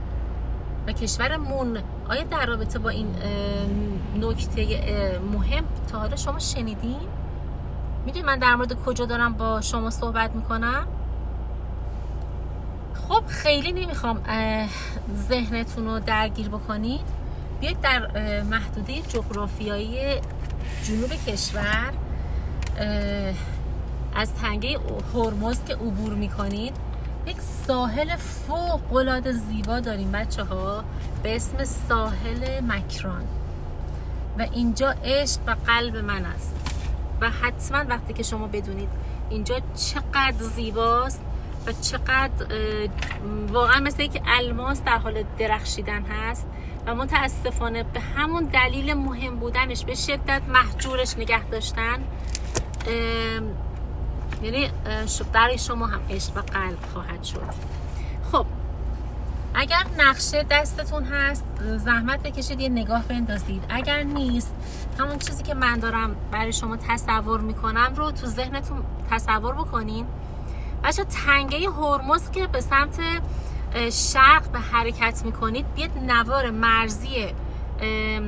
و 0.88 0.92
کشورمون 0.92 1.78
آیا 2.10 2.24
در 2.24 2.46
رابطه 2.46 2.80
با 2.80 2.90
این 2.90 3.16
نکته 4.16 5.20
مهم 5.34 5.64
تا 5.92 6.00
حالا 6.00 6.16
شما 6.16 6.40
شنیدین؟ 6.40 7.00
می‌دونی 8.06 8.26
من 8.26 8.40
در 8.40 8.56
مورد 8.56 8.74
کجا 8.74 9.06
دارم 9.06 9.34
با 9.34 9.62
شما 9.62 9.90
صحبت 9.90 10.36
می‌کنم؟ 10.36 10.88
خب 13.08 13.24
خیلی 13.28 13.72
نمی‌خوام 13.72 14.22
ذهنتون 15.16 15.86
رو 15.86 16.00
درگیر 16.00 16.50
بکنید 16.50 17.19
بیاید 17.60 17.82
در 17.82 18.08
محدوده 18.42 19.02
جغرافیایی 19.02 19.98
جنوب 20.84 21.10
کشور 21.28 21.94
از 24.16 24.34
تنگه 24.34 24.80
هرمز 25.14 25.64
که 25.64 25.76
عبور 25.76 26.14
می‌کنید 26.14 26.74
یک 27.26 27.38
ساحل 27.68 28.16
فوق 28.16 28.94
العاده 28.94 29.32
زیبا 29.32 29.80
داریم 29.80 30.12
بچه 30.12 30.44
ها 30.44 30.84
به 31.24 31.36
اسم 31.36 31.64
ساحل 31.64 32.62
مکران. 32.68 33.24
و 34.40 34.42
اینجا 34.42 34.96
عشق 35.04 35.40
و 35.48 35.56
قلب 35.68 35.98
من 35.98 36.26
است. 36.26 36.56
و 37.22 37.30
حتما 37.30 37.78
وقتی 37.90 38.14
که 38.14 38.24
شما 38.24 38.48
بدونید 38.48 38.90
اینجا 39.30 39.56
چقدر 39.60 40.44
زیباست 40.56 41.22
و 41.68 41.72
چقدر 41.72 42.46
واقعا 43.48 43.80
مثل 43.80 44.08
که 44.08 44.22
الماس 44.26 44.84
در 44.84 44.98
حال 44.98 45.24
درخشیدن 45.40 46.02
هست 46.02 46.48
و 46.90 46.96
متاسفانه 46.96 47.84
به 47.84 48.00
همون 48.00 48.44
دلیل 48.44 48.94
مهم 48.94 49.36
بودنش 49.36 49.86
به 49.86 49.96
شدت 49.96 50.42
محجورش 50.48 51.18
نگه 51.18 51.44
داشتن 51.44 52.04
یعنی 54.42 54.70
برای 55.34 55.58
شما 55.58 55.88
هم 55.88 56.02
عشق 56.10 56.38
و 56.38 56.42
قلب 56.42 56.80
خواهد 56.94 57.24
شد. 57.24 57.50
خب 58.32 58.46
اگر 59.54 59.86
نقشه 59.98 60.46
دستتون 60.52 61.04
هست 61.04 61.46
زحمت 61.78 62.24
بکشید 62.24 62.60
یه 62.60 62.70
نگاه 62.70 63.04
بندازید. 63.04 63.64
اگر 63.70 64.04
نیست 64.04 64.54
همون 65.00 65.20
چیزی 65.20 65.44
که 65.44 65.54
من 65.54 65.80
دارم 65.80 66.16
برای 66.32 66.54
شما 66.54 66.78
تصور 66.78 67.42
می‌کنم 67.42 67.94
رو 67.96 68.12
تو 68.12 68.28
ذهنتون 68.28 68.84
تصور 69.12 69.54
بکنین. 69.54 70.06
بچه 70.84 71.04
تنگه 71.04 71.70
هرمز 71.70 72.32
که 72.32 72.48
به 72.48 72.62
سمت 72.62 73.00
شرق 73.92 74.52
به 74.52 74.60
حرکت 74.60 75.22
می‌کنید 75.26 75.74
بیاد 75.74 75.98
نوار 75.98 76.50
مرزی 76.50 77.26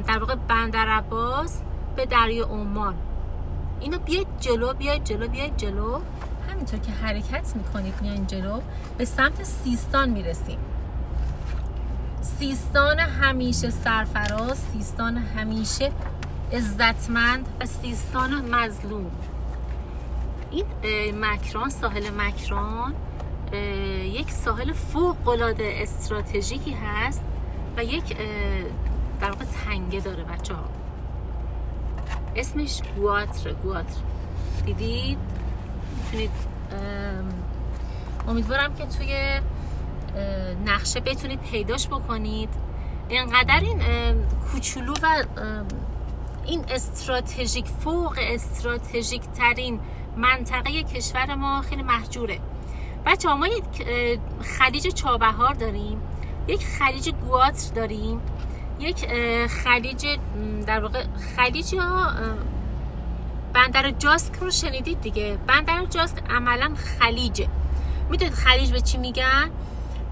در 0.08 0.20
واقع 0.20 0.36
بندر 0.36 0.88
عباس 0.88 1.62
به 1.96 2.06
دریای 2.06 2.42
عمان. 2.42 2.96
اینو 3.80 4.00
بیاید 4.00 4.28
جلو 4.40 4.74
بیاید 4.74 5.04
جلو 5.04 5.28
بیاید 5.28 5.58
جلو. 5.58 6.00
همینطور 6.52 6.80
که 6.80 6.92
حرکت 6.92 7.56
می‌کنید 7.56 7.94
میاین 8.02 8.28
جلو 8.28 8.62
به 8.98 9.06
سمت 9.06 9.44
سیستان 9.44 10.10
می‌رسیم 10.10 10.58
سیستان 12.22 13.00
همیشه 13.00 13.70
سرفراز 13.70 14.58
سیستان 14.58 15.18
همیشه 15.18 15.92
عزتمند 16.54 17.48
و 17.60 17.66
سیستان 17.66 18.56
مظلوم. 18.56 19.12
این 20.52 20.66
مکران 21.26 21.70
ساحل 21.70 22.04
مکران 22.18 22.94
یک 24.04 24.32
ساحل 24.32 24.74
فوق 24.74 25.28
العاده 25.28 25.74
استراتژیکی 25.76 26.72
هست 26.72 27.22
و 27.78 27.84
یک 27.84 28.18
در 29.22 29.32
واقع 29.32 29.46
تنگه 29.46 30.00
داره 30.00 30.24
بچه 30.24 30.54
ها 30.54 30.64
اسمش 32.36 32.82
گواتر 32.96 33.54
گواتر. 33.54 34.02
دیدید؟ 34.66 35.18
می‌تونید 35.98 36.32
امیدوارم 38.28 38.76
که 38.76 38.86
توی 38.86 39.40
نقشه 40.66 41.00
بتونید 41.00 41.40
پیداش 41.40 41.88
بکنید. 41.88 42.50
اینقدر 43.10 43.60
این 43.60 43.82
کوچولو 44.52 44.94
و 45.04 45.24
این 46.46 46.66
استراتژیک 46.70 47.66
فوق 47.66 48.18
استراتژیک 48.22 49.22
ترین 49.22 49.80
منطقه 50.18 50.84
کشور 50.84 51.36
ما 51.36 51.62
خیلی 51.62 51.84
محجوره. 51.84 52.40
بچه 53.06 53.30
ها 53.30 53.36
ما 53.36 53.48
یک 53.48 53.64
خلیج 54.42 54.88
چابهار 54.88 55.54
داریم 55.54 56.02
یک 56.48 56.66
خلیج 56.66 57.10
گواتر 57.10 57.74
داریم 57.74 58.22
یک 58.80 59.06
خلیج 59.48 60.08
در 60.68 60.80
واقع 60.80 61.04
خلیج 61.36 61.74
یا 61.74 62.14
بندر 63.54 63.92
جاسک 63.92 64.36
رو 64.36 64.52
شنیدید 64.52 65.02
دیگه؟ 65.02 65.38
بندر 65.48 65.86
جاسک 65.86 66.18
عملا 66.30 66.74
خلیجه. 66.76 67.48
می‌دونید 68.10 68.34
خلیج 68.34 68.72
به 68.72 68.82
چی 68.82 68.98
میگن؟ 68.98 69.50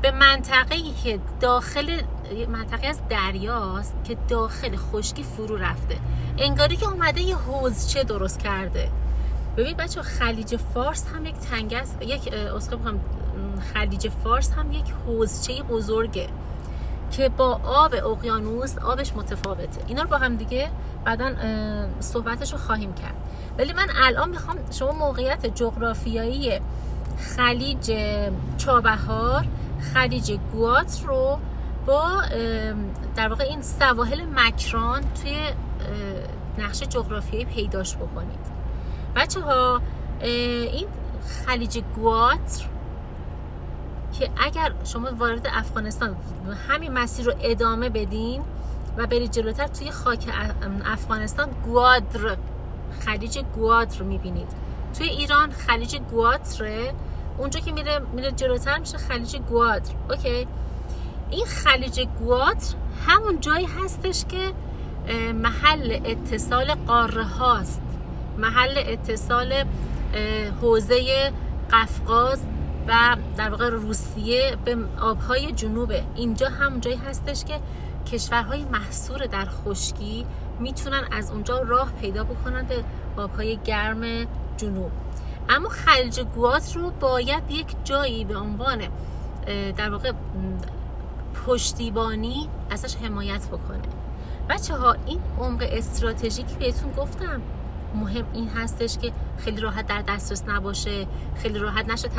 به 0.01 0.11
منطقه 0.11 0.75
ای 0.75 0.93
که 1.03 1.19
داخل 1.39 2.01
منطقه 2.49 2.87
از 2.87 3.01
دریاست 3.09 3.95
که 4.03 4.17
داخل 4.27 4.75
خشکی 4.75 5.23
فرو 5.23 5.57
رفته. 5.57 5.97
انگاری 6.37 6.75
که 6.75 6.87
اومده 6.87 7.21
یه 7.21 7.35
حوزچه 7.35 8.03
درست 8.03 8.39
کرده. 8.39 8.89
ببین 9.59 9.77
بچه 9.77 10.01
خلیج 10.01 10.55
فارس 10.55 11.07
هم 11.15 11.25
یک 11.25 11.35
تنگ 11.35 11.73
است. 11.73 11.97
یک 12.01 12.33
اسخه 12.33 12.77
خلیج 13.73 14.07
فارس 14.23 14.51
هم 14.51 14.71
یک 14.71 14.93
حوزچه 15.05 15.63
بزرگه 15.63 16.27
که 17.11 17.29
با 17.29 17.59
آب 17.63 17.95
اقیانوس 17.95 18.77
آبش 18.77 19.13
متفاوته. 19.13 19.81
اینا 19.87 20.01
رو 20.01 20.09
با 20.09 20.17
هم 20.17 20.35
دیگه 20.35 20.69
بعدا 21.05 21.35
صحبتش 21.99 22.51
رو 22.51 22.57
خواهیم 22.57 22.93
کرد. 22.93 23.13
ولی 23.57 23.73
من 23.73 23.87
الان 24.03 24.29
می‌خوام 24.29 24.57
شما 24.71 24.91
موقعیت 24.91 25.45
جغرافیایی 25.45 26.61
خلیج 27.17 27.91
چابهار 28.57 29.45
خلیج 29.93 30.39
گوات 30.51 31.03
رو 31.07 31.39
با 31.85 32.21
در 33.15 33.27
واقع 33.27 33.43
این 33.43 33.61
سواحل 33.61 34.25
مکران 34.35 35.01
توی 35.01 35.37
نقشه 36.57 36.85
جغرافیایی 36.85 37.45
پیداش 37.45 37.95
بکنید. 37.95 38.58
بچه 39.19 39.41
ها 39.41 39.81
این 40.21 40.87
خلیج 41.45 41.79
گواتر 41.95 42.65
که 44.19 44.29
اگر 44.37 44.73
شما 44.83 45.09
وارد 45.19 45.47
افغانستان 45.53 46.15
همین 46.69 46.93
مسیر 46.93 47.25
رو 47.25 47.33
ادامه 47.41 47.89
بدین 47.89 48.41
و 48.97 49.07
برید 49.07 49.31
جلوتر 49.31 49.67
توی 49.67 49.91
خاک 49.91 50.25
افغانستان 50.85 51.49
گوادر 51.65 52.37
خلیج 52.99 53.39
گوادر 53.39 54.01
می‌بینید. 54.01 54.47
توی 54.97 55.07
ایران 55.07 55.51
خلیج 55.51 55.97
گواتره 55.97 56.93
اونجا 57.37 57.59
که 57.59 57.71
میره 57.71 57.99
میره 58.13 58.31
جلوتر 58.31 58.77
میشه 58.77 58.97
خلیج 58.97 59.37
گوادر. 59.37 59.91
اوکی. 60.09 60.47
این 61.31 61.45
خلیج 61.45 62.07
گواتر 62.19 62.75
همون 63.07 63.39
جایی 63.39 63.65
هستش 63.65 64.25
که 64.25 64.53
محل 65.33 65.99
اتصال 66.05 66.75
قاره 66.75 67.23
هاست 67.23 67.81
محل 68.39 68.73
اتصال 68.77 69.63
حوزه 70.61 71.31
قفقاز 71.71 72.45
و 72.87 73.17
در 73.37 73.49
واقع 73.49 73.69
روسیه 73.69 74.57
به 74.65 74.77
آبهای 75.01 75.51
جنوبه. 75.51 76.03
اینجا 76.15 76.49
هم 76.49 76.79
جایی 76.79 76.97
هستش 76.97 77.43
که 77.43 77.59
کشورهای 78.11 78.65
محصور 78.65 79.25
در 79.25 79.45
خشکی 79.45 80.25
می‌تونن 80.59 81.03
از 81.11 81.31
اونجا 81.31 81.59
راه 81.59 81.91
پیدا 82.01 82.23
بکنن 82.23 82.65
به 83.15 83.21
آبهای 83.21 83.57
گرم 83.57 84.01
جنوب. 84.57 84.91
اما 85.49 85.69
خلیج 85.69 86.19
گوات 86.19 86.75
رو 86.75 86.89
باید 86.89 87.43
یک 87.51 87.67
جایی 87.83 88.25
به 88.25 88.37
عنوان 88.37 88.79
در 89.77 89.89
واقع 89.89 90.11
پشتیبانی 91.45 92.49
ازش 92.69 92.95
حمایت 92.95 93.47
بکنه. 93.47 93.81
بچه 94.49 94.75
ها 94.75 94.95
این 95.05 95.19
عمق 95.39 95.67
استراتژیکی 95.71 96.55
بهتون 96.59 96.91
گفتم. 96.91 97.41
مهم 97.95 98.25
این 98.33 98.49
هستش 98.49 98.97
که 98.97 99.11
خیلی 99.37 99.61
راحت 99.61 99.87
در 99.87 100.01
دسترس 100.01 100.43
نباشه 100.47 101.07
خیلی 101.35 101.59
راحت 101.59 101.89
نشه 101.89 102.09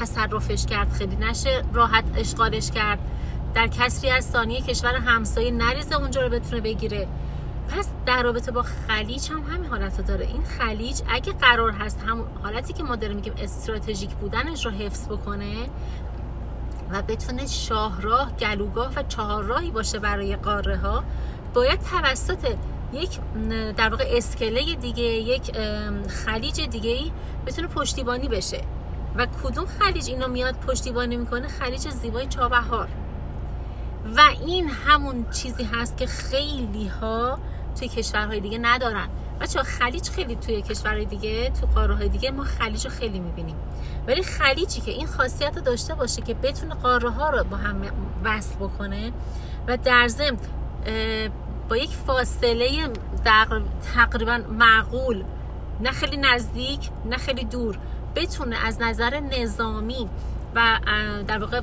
تصرفش 0.00 0.66
کرد 0.66 0.92
خیلی 0.92 1.16
نشه 1.16 1.62
راحت 1.72 2.04
اشغالش 2.16 2.70
کرد. 2.70 2.98
در 3.54 3.66
کسری 3.66 4.10
از 4.10 4.24
ثانیه 4.24 4.60
کشور 4.60 4.94
همسایه 4.94 5.50
نریزه 5.50 5.96
اونجا 5.96 6.22
رو 6.22 6.28
بتونه 6.28 6.60
بگیره. 6.60 7.08
پس 7.68 7.88
در 8.06 8.22
رابطه 8.22 8.52
با 8.52 8.62
خلیج 8.62 9.30
هم 9.30 9.42
همین 9.42 9.70
حالت 9.70 10.06
داره. 10.06 10.26
این 10.26 10.44
خلیج 10.44 11.00
اگه 11.08 11.32
قرار 11.32 11.72
هست 11.72 12.02
همون 12.06 12.26
حالتی 12.42 12.72
که 12.72 12.82
ما 12.82 12.96
داریم 12.96 13.16
میگیم 13.16 13.34
استراتژیک 13.38 14.10
بودنش 14.10 14.66
رو 14.66 14.72
حفظ 14.72 15.08
بکنه 15.08 15.54
و 16.90 17.02
بتونه 17.02 17.46
شاهراه 17.46 18.32
گلوگاه 18.32 18.92
و 18.96 19.02
چهارراهی 19.02 19.70
باشه 19.70 19.98
برای 19.98 20.36
قاره 20.36 20.76
ها 20.76 21.04
باید 21.54 21.80
توسط 21.80 22.56
یک 22.92 23.18
در 23.76 23.88
واقع 23.88 24.04
اسکله 24.08 24.74
دیگه 24.74 25.02
یک 25.02 25.56
خلیج 26.08 26.60
دیگه 26.60 26.90
ای 26.90 27.12
بتونه 27.46 27.68
پشتیبانی 27.68 28.28
بشه. 28.28 28.60
و 29.16 29.26
کدوم 29.44 29.66
خلیج 29.66 30.08
اینو 30.08 30.28
میاد 30.28 30.54
پشتیبانی 30.54 31.16
می‌کنه؟ 31.16 31.48
خلیج 31.48 31.88
زیبای 31.88 32.26
چابهار. 32.26 32.88
و 34.16 34.20
این 34.46 34.68
همون 34.68 35.26
چیزی 35.30 35.64
هست 35.64 35.96
که 35.96 36.06
خیلی 36.06 36.88
ها 36.88 37.38
توی 37.78 37.88
کشورهای 37.88 38.40
دیگه 38.40 38.58
ندارن. 38.58 39.08
بچه 39.40 39.62
خلیج 39.62 40.08
خیلی 40.08 40.36
توی 40.36 40.62
کشورهای 40.62 41.04
دیگه 41.04 41.50
تو 41.50 41.66
قاره 41.66 42.08
دیگه 42.08 42.30
ما 42.30 42.44
خلیج 42.44 42.84
رو 42.84 42.90
خیلی 42.90 43.20
می‌بینیم. 43.20 43.56
ولی 44.06 44.22
خلیجی 44.22 44.80
که 44.80 44.90
این 44.90 45.06
خاصیت 45.06 45.56
رو 45.56 45.62
داشته 45.62 45.94
باشه 45.94 46.22
که 46.22 46.34
بتونه 46.34 46.74
قاره 46.74 47.10
ها 47.10 47.30
رو 47.30 47.44
با 47.44 47.56
هم 47.56 47.82
وصل 48.24 48.54
بکنه 48.54 49.12
و 49.68 49.76
در 49.76 50.08
ضمن 50.08 50.38
با 51.68 51.76
یک 51.76 51.90
فاصله 51.90 52.88
تقریبا 53.94 54.40
معقول. 54.58 55.24
نه 55.80 55.90
خیلی 55.90 56.16
نزدیک 56.16 56.90
نه 57.04 57.16
خیلی 57.16 57.44
دور. 57.44 57.78
بتونه 58.16 58.56
از 58.66 58.80
نظر 58.80 59.20
نظامی 59.20 60.08
و 60.54 60.78
در 61.26 61.38
واقع 61.38 61.60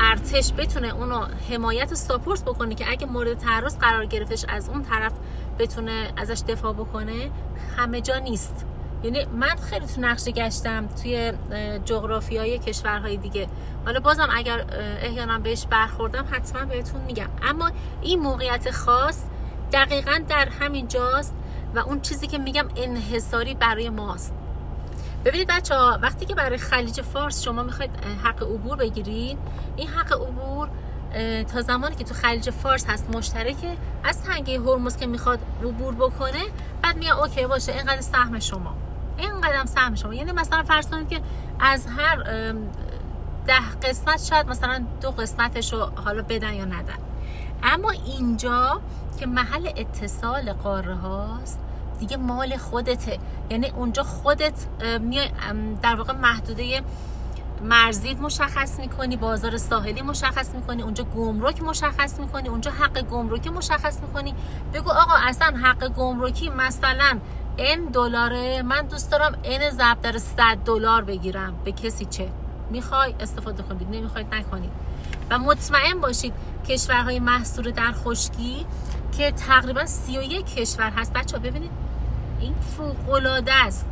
ارتش 0.00 0.52
بتونه 0.56 0.94
اونو 0.94 1.26
حمایت 1.50 1.92
و 1.92 1.94
ساپورت 1.94 2.44
بکنه 2.44 2.74
که 2.74 2.90
اگه 2.90 3.06
مورد 3.06 3.38
تعرض 3.38 3.76
قرار 3.76 4.06
گرفتش 4.06 4.44
از 4.48 4.68
اون 4.68 4.82
طرف 4.82 5.12
بتونه 5.58 6.12
ازش 6.16 6.42
دفاع 6.48 6.72
بکنه 6.72 7.30
همه 7.76 8.00
جا 8.00 8.18
نیست. 8.18 8.66
یعنی 9.02 9.24
من 9.24 9.56
خیلی 9.70 9.86
تو 9.86 10.00
نقشه 10.00 10.30
گشتم 10.30 10.88
توی 11.02 11.32
جغرافی 11.84 12.36
های 12.36 12.58
کشورهای 12.58 13.16
دیگه. 13.16 13.48
حالا 13.84 14.00
بازم 14.00 14.28
اگر 14.34 14.64
احیانا 15.02 15.38
بهش 15.38 15.66
برخوردم 15.66 16.26
حتما 16.30 16.64
بهتون 16.64 17.00
میگم. 17.00 17.28
اما 17.42 17.70
این 18.02 18.20
موقعیت 18.20 18.70
خاص 18.70 19.22
دقیقا 19.72 20.20
در 20.28 20.48
همین 20.60 20.88
جاست 20.88 21.34
و 21.74 21.78
اون 21.78 22.00
چیزی 22.00 22.26
که 22.26 22.38
میگم 22.38 22.68
انحصاری 22.76 23.54
برای 23.54 23.90
ماست. 23.90 24.34
ببینید 25.24 25.48
بچه 25.48 25.74
ها 25.74 25.98
وقتی 26.02 26.26
که 26.26 26.34
برای 26.34 26.58
خلیج 26.58 27.00
فارس 27.00 27.42
شما 27.42 27.62
می‌خواید 27.62 27.90
حق 28.24 28.42
عبور 28.42 28.76
بگیرید 28.76 29.38
این 29.76 29.88
حق 29.88 30.12
عبور 30.12 30.68
تا 31.44 31.62
زمانی 31.62 31.94
که 31.94 32.04
تو 32.04 32.14
خلیج 32.14 32.50
فارس 32.50 32.86
هست 32.86 33.16
مشترکه 33.16 33.76
از 34.04 34.22
تنگه 34.22 34.60
هرمز 34.60 34.96
که 34.96 35.06
می‌خواد 35.06 35.38
عبور 35.64 35.94
بکنه 35.94 36.42
بعد 36.82 36.96
میاد 36.96 37.18
اوکی 37.18 37.46
باشه 37.46 37.72
اینقدر 37.72 38.00
سهم 38.00 38.38
شما. 38.38 38.74
این 39.18 39.40
قدم 39.40 39.66
سهم 39.66 39.94
شما. 39.94 40.14
یعنی 40.14 40.32
مثلا 40.32 40.62
فرض 40.62 40.88
کنید 40.88 41.08
که 41.08 41.20
از 41.60 41.86
هر 41.86 42.16
ده 43.46 43.70
قسمت 43.82 44.24
شاید 44.24 44.48
مثلا 44.48 44.84
دو 45.00 45.10
قسمتش 45.10 45.72
رو 45.72 45.90
حالا 46.04 46.22
بدن 46.22 46.54
یا 46.54 46.64
ندن. 46.64 46.98
اما 47.62 47.90
اینجا 47.90 48.80
که 49.16 49.26
محل 49.26 49.68
اتصال 49.76 50.52
قاره 50.52 50.94
هاست 50.94 51.60
دیگه 52.00 52.16
مال 52.16 52.56
خودته. 52.56 53.18
یعنی 53.50 53.68
اونجا 53.68 54.02
خودت 54.02 54.66
میای 55.00 55.30
در 55.82 55.94
واقع 55.94 56.12
محدوده 56.12 56.82
مرزید 57.62 58.20
مشخص 58.20 58.78
می‌کنی 58.78 59.16
بازار 59.16 59.56
ساحلی 59.56 60.02
مشخص 60.02 60.54
می‌کنی 60.54 60.82
اونجا 60.82 61.04
گمرک 61.04 61.62
مشخص 61.62 62.20
می‌کنی 62.20 62.48
اونجا 62.48 62.70
حق 62.70 63.02
گمرکی 63.02 63.50
مشخص 63.50 64.00
می‌کنی. 64.00 64.34
بگو 64.74 64.90
آقا 64.90 65.14
اصلا 65.14 65.56
حق 65.56 65.88
گمرکی 65.88 66.48
مثلا 66.48 67.18
این 67.56 67.84
دلاره 67.84 68.62
من 68.62 68.86
دوست 68.86 69.10
دارم 69.10 69.38
این 69.42 69.70
ضرب 69.70 70.00
در 70.00 70.18
100 70.18 70.56
دلار 70.64 71.04
بگیرم. 71.04 71.54
به 71.64 71.72
کسی 71.72 72.04
چه؟ 72.04 72.28
می‌خوای؟ 72.70 73.14
استفاده 73.20 73.62
کنید 73.62 73.88
نمی‌خواید 73.90 74.34
نکنید 74.34 74.70
و 75.30 75.38
مطمئن 75.38 76.00
باشید 76.00 76.32
کشورهای 76.68 77.18
محصور 77.18 77.70
در 77.70 77.92
خشکی 77.92 78.66
که 79.18 79.30
تقریبا 79.30 79.86
31 79.86 80.46
کشور 80.54 80.90
هست. 80.90 81.12
بچه 81.12 81.38
ببینید 81.38 81.70
این 82.40 82.54
فوق 82.54 83.10
العاده 83.10 83.52
است. 83.52 83.86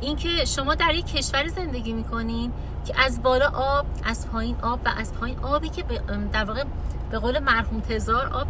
اینکه 0.00 0.44
شما 0.44 0.74
در 0.74 0.94
یک 0.94 1.06
کشور 1.06 1.46
زندگی 1.46 1.92
می‌کنین 1.92 2.52
که 2.86 2.94
از 3.00 3.22
بالا 3.22 3.48
آب 3.48 3.86
از 4.04 4.28
پایین 4.28 4.56
آب 4.62 4.80
و 4.84 4.88
از 4.96 5.14
پایین 5.14 5.38
آبی 5.38 5.68
که 5.68 5.84
در 6.32 6.44
واقع 6.44 6.64
به 7.10 7.18
قول 7.18 7.38
مرحوم 7.38 7.80
تزار 7.80 8.26
آب 8.26 8.48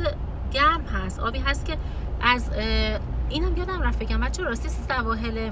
گرم 0.53 0.83
هست. 0.83 1.21
آبی 1.21 1.39
هست 1.39 1.65
که 1.65 1.77
از 2.21 2.51
اینم 3.29 3.57
یادم 3.57 3.83
رفت 3.83 3.99
بگم 3.99 4.21
بچه 4.21 4.43
راستی 4.43 4.69
سواحل 4.69 5.51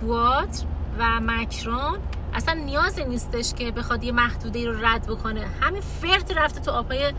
گوات 0.00 0.64
و 0.98 1.20
مکران 1.20 1.98
اصلا 2.34 2.54
نیازی 2.54 3.04
نیستش 3.04 3.54
که 3.54 3.70
بخواد 3.70 4.04
یه 4.04 4.12
محدوده 4.12 4.66
رو 4.66 4.86
رد 4.86 5.06
بکنه. 5.06 5.46
همه 5.60 5.80
فرد 5.80 6.32
رفته 6.38 6.60
تو 6.60 6.70
آبهای 6.70 7.12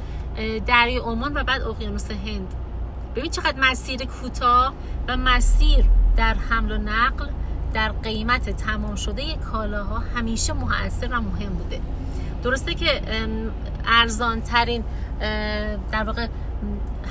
دریای 0.65 0.97
عمان 0.97 1.37
و 1.37 1.43
بعد 1.43 1.61
اقیانوس 1.61 2.11
هند. 2.11 2.53
ببین 3.15 3.31
چقدر 3.31 3.59
مسیر 3.59 4.05
کوتاه 4.05 4.73
و 5.07 5.17
مسیر 5.17 5.85
در 6.17 6.33
حمل 6.33 6.71
و 6.71 6.77
نقل 6.77 7.27
در 7.73 7.91
قیمت 7.91 8.49
تمام 8.49 8.95
شده 8.95 9.35
کالاها 9.35 10.03
همیشه 10.15 10.53
مؤثر 10.53 11.07
و 11.07 11.21
مهم 11.21 11.53
بوده. 11.53 11.81
درسته 12.43 12.73
که 12.73 13.01
ارزان 13.85 14.41
ترین 14.41 14.83
در 15.91 16.03
واقع 16.03 16.27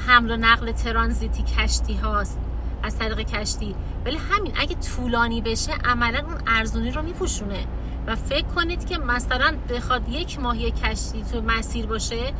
حمل 0.07 0.31
و 0.31 0.37
نقل 0.37 0.73
ترانزیتی 0.73 1.43
کشتی 1.43 1.95
هاست 1.95 2.39
از 2.83 2.99
طریق 2.99 3.21
کشتی. 3.21 3.75
ولی 4.05 4.17
همین 4.17 4.53
اگه 4.57 4.75
طولانی 4.75 5.41
بشه 5.41 5.73
عملا 5.85 6.19
اون 6.19 6.39
ارزونی 6.47 6.91
رو 6.91 7.03
میپوشونه. 7.03 7.67
و 8.07 8.17
فکر 8.17 8.47
کنید 8.47 8.87
که 8.87 8.99
مثلا 8.99 9.55
بخواد 9.71 10.09
یک 10.09 10.41
ماهی 10.41 10.71
کشتی 10.71 11.25
تو 11.33 11.41
مسیر 11.41 11.87
باشه 11.87 12.33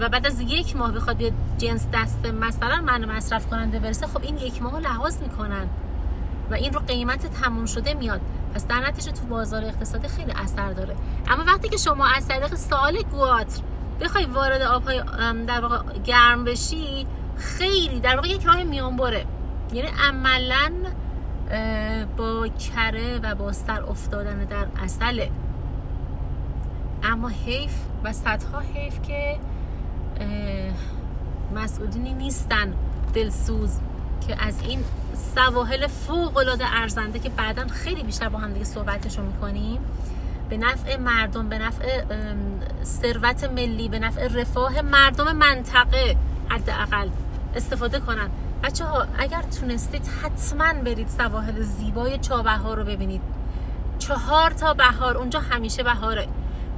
و 0.00 0.08
بعد 0.08 0.26
از 0.26 0.40
یک 0.40 0.76
ماه 0.76 0.92
بخواد 0.92 1.16
بیاد 1.16 1.32
جنس 1.58 1.86
دست 1.92 2.26
مثلا 2.26 2.80
من 2.80 3.04
مصرف 3.04 3.46
کننده 3.46 3.78
برسه 3.78 4.06
خب 4.06 4.22
این 4.22 4.38
یک 4.38 4.62
ماه 4.62 4.80
لحاظ 4.80 5.18
می‌کنن 5.18 5.68
و 6.50 6.54
این 6.54 6.72
رو 6.72 6.80
قیمت 6.80 7.26
تموم 7.26 7.66
شده 7.66 7.94
میاد. 7.94 8.20
پس 8.54 8.66
در 8.66 8.88
نتیجه 8.88 9.12
تو 9.12 9.26
بازار 9.26 9.64
اقتصادی 9.64 10.08
خیلی 10.08 10.32
اثر 10.32 10.72
داره. 10.72 10.96
اما 11.28 11.44
وقتی 11.44 11.68
که 11.68 11.76
شما 11.76 12.06
از 12.06 12.28
طریق 12.28 12.54
سال 12.54 13.02
گواتر 13.02 13.62
بخوای 14.00 14.24
وارد 14.24 14.62
آبهای 14.62 15.02
در 15.46 15.60
واقع 15.60 15.98
گرم 16.04 16.44
بشی 16.44 17.06
خیلی 17.36 18.00
در 18.00 18.16
واقع 18.16 18.28
یک 18.28 18.44
راه 18.44 18.62
میانبره. 18.62 19.26
یعنی 19.72 19.88
عملا 20.08 20.72
با 22.16 22.48
کره 22.48 23.18
و 23.22 23.34
با 23.34 23.52
سر 23.52 23.82
افتادن 23.82 24.44
در 24.44 24.66
اصله 24.82 25.30
اما 27.02 27.28
حیف 27.28 27.74
و 28.04 28.12
صدها 28.12 28.60
حیف 28.60 29.02
که 29.02 29.38
مسئولینی 31.54 32.12
نیستن 32.12 32.74
دلسوز 33.14 33.78
که 34.28 34.46
از 34.46 34.62
این 34.62 34.84
سواحل 35.34 35.86
فوق 35.86 36.36
العاده 36.36 36.64
ارزنده 36.66 37.18
که 37.18 37.28
بعدا 37.28 37.66
خیلی 37.66 38.02
بیشتر 38.02 38.28
با 38.28 38.38
هم 38.38 38.52
دیگه 38.52 38.64
صحبتشو 38.64 39.22
می‌کنیم 39.22 39.80
به 40.50 40.56
نفع 40.56 40.96
مردم 40.96 41.48
به 41.48 41.58
نفع 41.58 42.04
ثروت 42.84 43.44
ملی 43.44 43.88
به 43.88 43.98
نفع 43.98 44.28
رفاه 44.28 44.80
مردم 44.80 45.36
منطقه 45.36 46.16
حداقل 46.48 47.08
استفاده 47.54 48.00
کنن. 48.00 48.30
بچه 48.62 48.84
ها 48.84 49.06
اگر 49.18 49.42
تونستید 49.42 50.06
حتما 50.06 50.72
برید 50.84 51.08
سواحل 51.08 51.62
زیبای 51.62 52.18
چابهار 52.18 52.76
رو 52.76 52.84
ببینید. 52.84 53.22
چهار 53.98 54.50
تا 54.50 54.74
بهار 54.74 55.16
اونجا 55.16 55.40
همیشه 55.40 55.82
بهاره. 55.82 56.28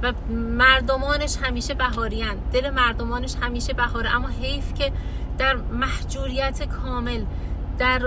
و 0.03 0.13
مردمانش 0.57 1.37
همیشه 1.37 1.73
بهاریان 1.73 2.35
دل 2.53 2.69
مردمانش 2.69 3.35
همیشه 3.41 3.73
بهاره. 3.73 4.15
اما 4.15 4.27
حیف 4.27 4.73
که 4.73 4.91
در 5.37 5.55
محجوریت 5.55 6.63
کامل 6.63 7.23
در 7.77 7.99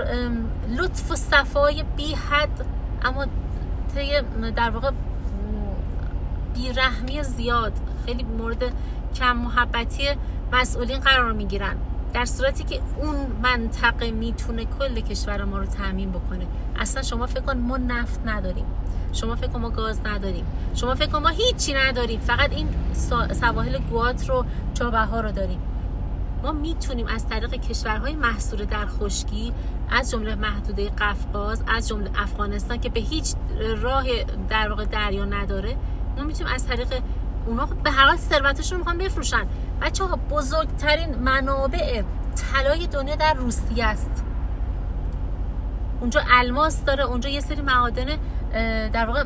لطف 0.77 1.11
و 1.11 1.15
صفای 1.15 1.83
بی 1.97 2.15
حد 2.15 2.65
اما 3.05 3.25
در 4.55 4.69
واقع 4.69 4.91
بیرحمی 6.53 7.23
زیاد 7.23 7.73
خیلی 8.05 8.23
مورد 8.23 8.63
کم 9.15 9.37
محبتی 9.37 10.09
مسئولین 10.53 10.99
قرار 10.99 11.31
می‌گیرن. 11.31 11.75
در 12.13 12.25
صورتی 12.25 12.63
که 12.63 12.81
اون 12.97 13.15
منطقه 13.43 14.11
می‌تونه 14.11 14.65
کل 14.65 14.99
کشور 14.99 15.43
ما 15.43 15.57
رو 15.57 15.65
تعمین 15.65 16.11
بکنه. 16.11 16.47
اصلا 16.79 17.03
شما 17.03 17.25
فکر 17.25 17.41
کن 17.41 17.57
ما 17.57 17.77
نفت 17.77 18.19
نداریم. 18.25 18.65
شما 19.13 19.35
فکر 19.35 19.47
کن 19.47 19.59
ما 19.59 19.69
گاز 19.69 19.99
نداریم. 20.05 20.45
شما 20.75 20.95
فکر 20.95 21.09
کن 21.09 21.21
ما 21.21 21.29
هیچی 21.29 21.73
نداریم. 21.73 22.19
فقط 22.19 22.51
این 22.53 22.67
سواحل 23.33 23.77
گوات 23.77 24.29
رو 24.29 24.45
چابه 24.73 24.99
ها 24.99 25.21
رو 25.21 25.31
داریم. 25.31 25.59
ما 26.43 26.51
می‌تونیم 26.51 27.07
از 27.07 27.27
طریق 27.27 27.55
کشورهای 27.55 28.15
محصول 28.15 28.65
در 28.65 28.85
خشکی 28.85 29.53
از 29.91 30.11
جمله 30.11 30.35
محدوده 30.35 30.89
قفقاز 30.89 31.63
از 31.67 31.87
جمله 31.87 32.09
افغانستان 32.15 32.79
که 32.79 32.89
به 32.89 32.99
هیچ 32.99 33.33
راه 33.81 34.05
در 34.49 34.69
واقع 34.69 34.85
دریا 34.85 35.25
نداره 35.25 35.75
ما 36.17 36.23
می‌تونیم 36.23 36.53
از 36.53 36.67
طریق 36.67 36.87
اونا 37.45 37.65
به 37.65 37.91
هر 37.91 38.05
حال 38.05 38.17
ثروتشون 38.17 38.71
رو 38.71 38.77
می‌خوان 38.77 38.97
بفروشن. 38.97 39.47
بچه 39.81 40.03
ها 40.03 40.15
بزرگترین 40.15 41.15
منابع 41.15 42.01
طلای 42.35 42.87
دنیا 42.87 43.15
در 43.15 43.33
روسیه 43.33 43.85
است. 43.85 44.23
اونجا 46.01 46.21
الماس 46.29 46.83
داره 46.83 47.03
اونجا 47.03 47.29
یه 47.29 47.39
سری 47.39 47.61
معادن 47.61 48.05
در 48.89 49.05
واقع 49.05 49.23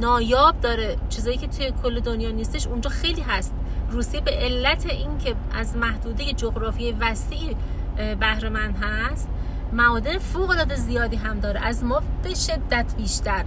نایاب 0.00 0.60
داره. 0.60 0.96
چیزایی 1.08 1.36
که 1.36 1.48
توی 1.48 1.72
کل 1.82 2.00
دنیا 2.00 2.30
نیستش 2.30 2.66
اونجا 2.66 2.90
خیلی 2.90 3.20
هست. 3.20 3.54
روسیه 3.90 4.20
به 4.20 4.30
علت 4.30 4.86
اینکه 4.86 5.34
از 5.54 5.76
محدوده 5.76 6.32
جغرافی 6.32 6.92
وسیع 6.92 7.56
بهره 7.96 8.50
هست 8.82 9.28
معادن 9.72 10.18
فوق 10.18 10.50
العاده 10.50 10.74
زیادی 10.74 11.16
هم 11.16 11.40
داره. 11.40 11.60
از 11.60 11.84
ما 11.84 12.02
به 12.22 12.34
شدت 12.34 12.94
بیشتر. 12.96 13.44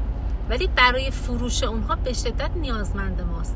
ولی 0.49 0.67
برای 0.67 1.11
فروش 1.11 1.63
اونها 1.63 1.95
به 1.95 2.13
شدت 2.13 2.51
نیازمند 2.55 3.21
ماست. 3.21 3.55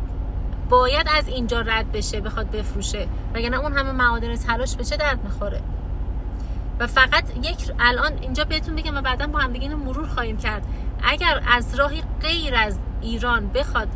باید 0.69 1.07
از 1.17 1.27
اینجا 1.27 1.61
رد 1.61 1.91
بشه 1.91 2.21
بخواد 2.21 2.51
بفروشه. 2.51 3.07
وگرنه 3.33 3.59
اون 3.59 3.73
همه 3.73 3.91
معادن 3.91 4.35
تلاش 4.35 4.75
بشه 4.75 4.97
درد 4.97 5.23
می‌خوره؟ 5.23 5.61
و 6.79 6.87
فقط 6.87 7.23
یک 7.43 7.71
الان 7.79 8.11
اینجا 8.21 8.43
بهتون 8.43 8.75
بگم 8.75 8.97
و 8.97 9.01
بعدا 9.01 9.27
با 9.27 9.39
هم 9.39 9.53
دیگه 9.53 9.75
مرور 9.75 10.07
خواهیم 10.07 10.37
کرد. 10.37 10.65
اگر 11.03 11.41
از 11.47 11.75
راهی 11.75 12.03
غیر 12.21 12.55
از 12.55 12.79
ایران 13.01 13.47
بخواد 13.47 13.87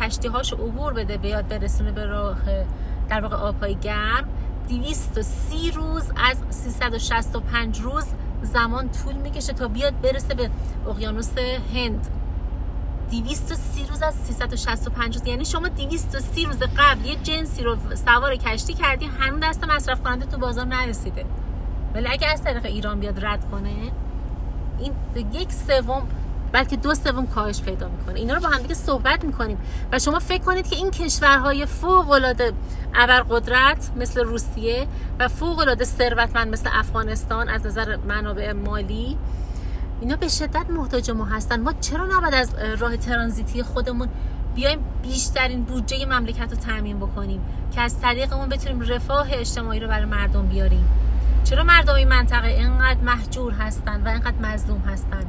کشتی 0.00 0.28
هاش 0.28 0.52
عبور 0.52 0.92
بده 0.92 1.16
بیاد 1.16 1.48
برسونه 1.48 1.92
به 1.92 2.04
راه 2.04 2.38
در 3.08 3.20
واقع 3.20 3.36
آبهای 3.36 3.74
گرم 3.74 4.28
230 4.68 5.70
روز 5.70 6.12
از 6.30 6.42
365 6.50 7.80
روز 7.80 8.06
زمان 8.42 8.88
طول 8.90 9.14
می‌کشه 9.14 9.52
تا 9.52 9.68
بیاد 9.68 10.00
برسه 10.00 10.34
به 10.34 10.50
اقیانوس 10.88 11.30
هند. 11.74 12.06
230 13.10 13.86
روز 13.90 14.02
از 14.02 14.14
365 14.14 15.16
روز. 15.16 15.26
یعنی 15.26 15.44
شما 15.44 15.68
230 15.68 16.44
روز 16.44 16.58
قبل 16.58 17.04
یه 17.04 17.16
جنسی 17.16 17.62
رو 17.62 17.76
سوار 18.06 18.36
کشتی 18.36 18.74
کردی 18.74 19.06
هنوز 19.06 19.40
دست 19.42 19.64
مصرف 19.64 20.02
کننده 20.02 20.26
تو 20.26 20.38
بازار 20.38 20.64
نرسیده. 20.64 21.24
ولی 21.94 22.08
اگه 22.08 22.28
از 22.28 22.42
طریق 22.42 22.64
ایران 22.64 23.00
بیاد 23.00 23.24
رد 23.24 23.50
کنه 23.50 23.70
این 24.78 24.92
یک 25.32 25.52
سوم 25.52 26.08
بلکه 26.52 26.76
دو 26.76 26.94
سوم 26.94 27.26
کاهش 27.26 27.60
پیدا 27.60 27.88
می‌کنه. 27.88 28.18
اینا 28.18 28.34
رو 28.34 28.40
با 28.40 28.48
هم 28.48 28.62
دیگه 28.62 28.74
صحبت 28.74 29.24
می‌کنیم. 29.24 29.58
و 29.92 29.98
شما 29.98 30.18
فکر 30.18 30.42
کنید 30.42 30.68
که 30.68 30.76
این 30.76 30.90
کشورهای 30.90 31.66
فوق 31.66 32.10
العاده 32.10 32.52
ابرقدرت 32.94 33.90
مثل 33.96 34.24
روسیه 34.24 34.86
و 35.18 35.28
فوق 35.28 35.58
العاده 35.58 35.84
ثروتمند 35.84 36.48
مثل 36.48 36.70
افغانستان 36.72 37.48
از 37.48 37.66
نظر 37.66 37.96
منابع 37.96 38.52
مالی 38.52 39.18
اینا 40.00 40.16
به 40.16 40.28
شدت 40.28 40.70
محتاج 40.70 41.10
ما 41.10 41.24
هستن. 41.24 41.60
ما 41.60 41.72
چرا 41.72 42.06
نباید 42.06 42.34
از 42.34 42.54
راه 42.78 42.96
ترانزیتی 42.96 43.62
خودمون 43.62 44.08
بیایم 44.54 44.78
بیشترین 45.02 45.62
بودجه 45.62 46.06
مملکت 46.06 46.50
رو 46.50 46.56
تعمین 46.56 46.98
بکنیم؟ 46.98 47.40
که 47.72 47.80
از 47.80 48.00
طریقمون 48.00 48.48
بتونیم 48.48 48.80
رفاه 48.80 49.28
اجتماعی 49.32 49.80
رو 49.80 49.88
برای 49.88 50.04
مردم 50.04 50.46
بیاریم. 50.46 50.88
چرا 51.44 51.64
مردم 51.64 51.94
این 51.94 52.08
منطقه 52.08 52.48
اینقدر 52.48 53.00
محجور 53.00 53.52
هستن 53.52 54.02
و 54.02 54.08
اینقدر 54.08 54.38
مظلوم 54.42 54.80
هستن؟ 54.80 55.24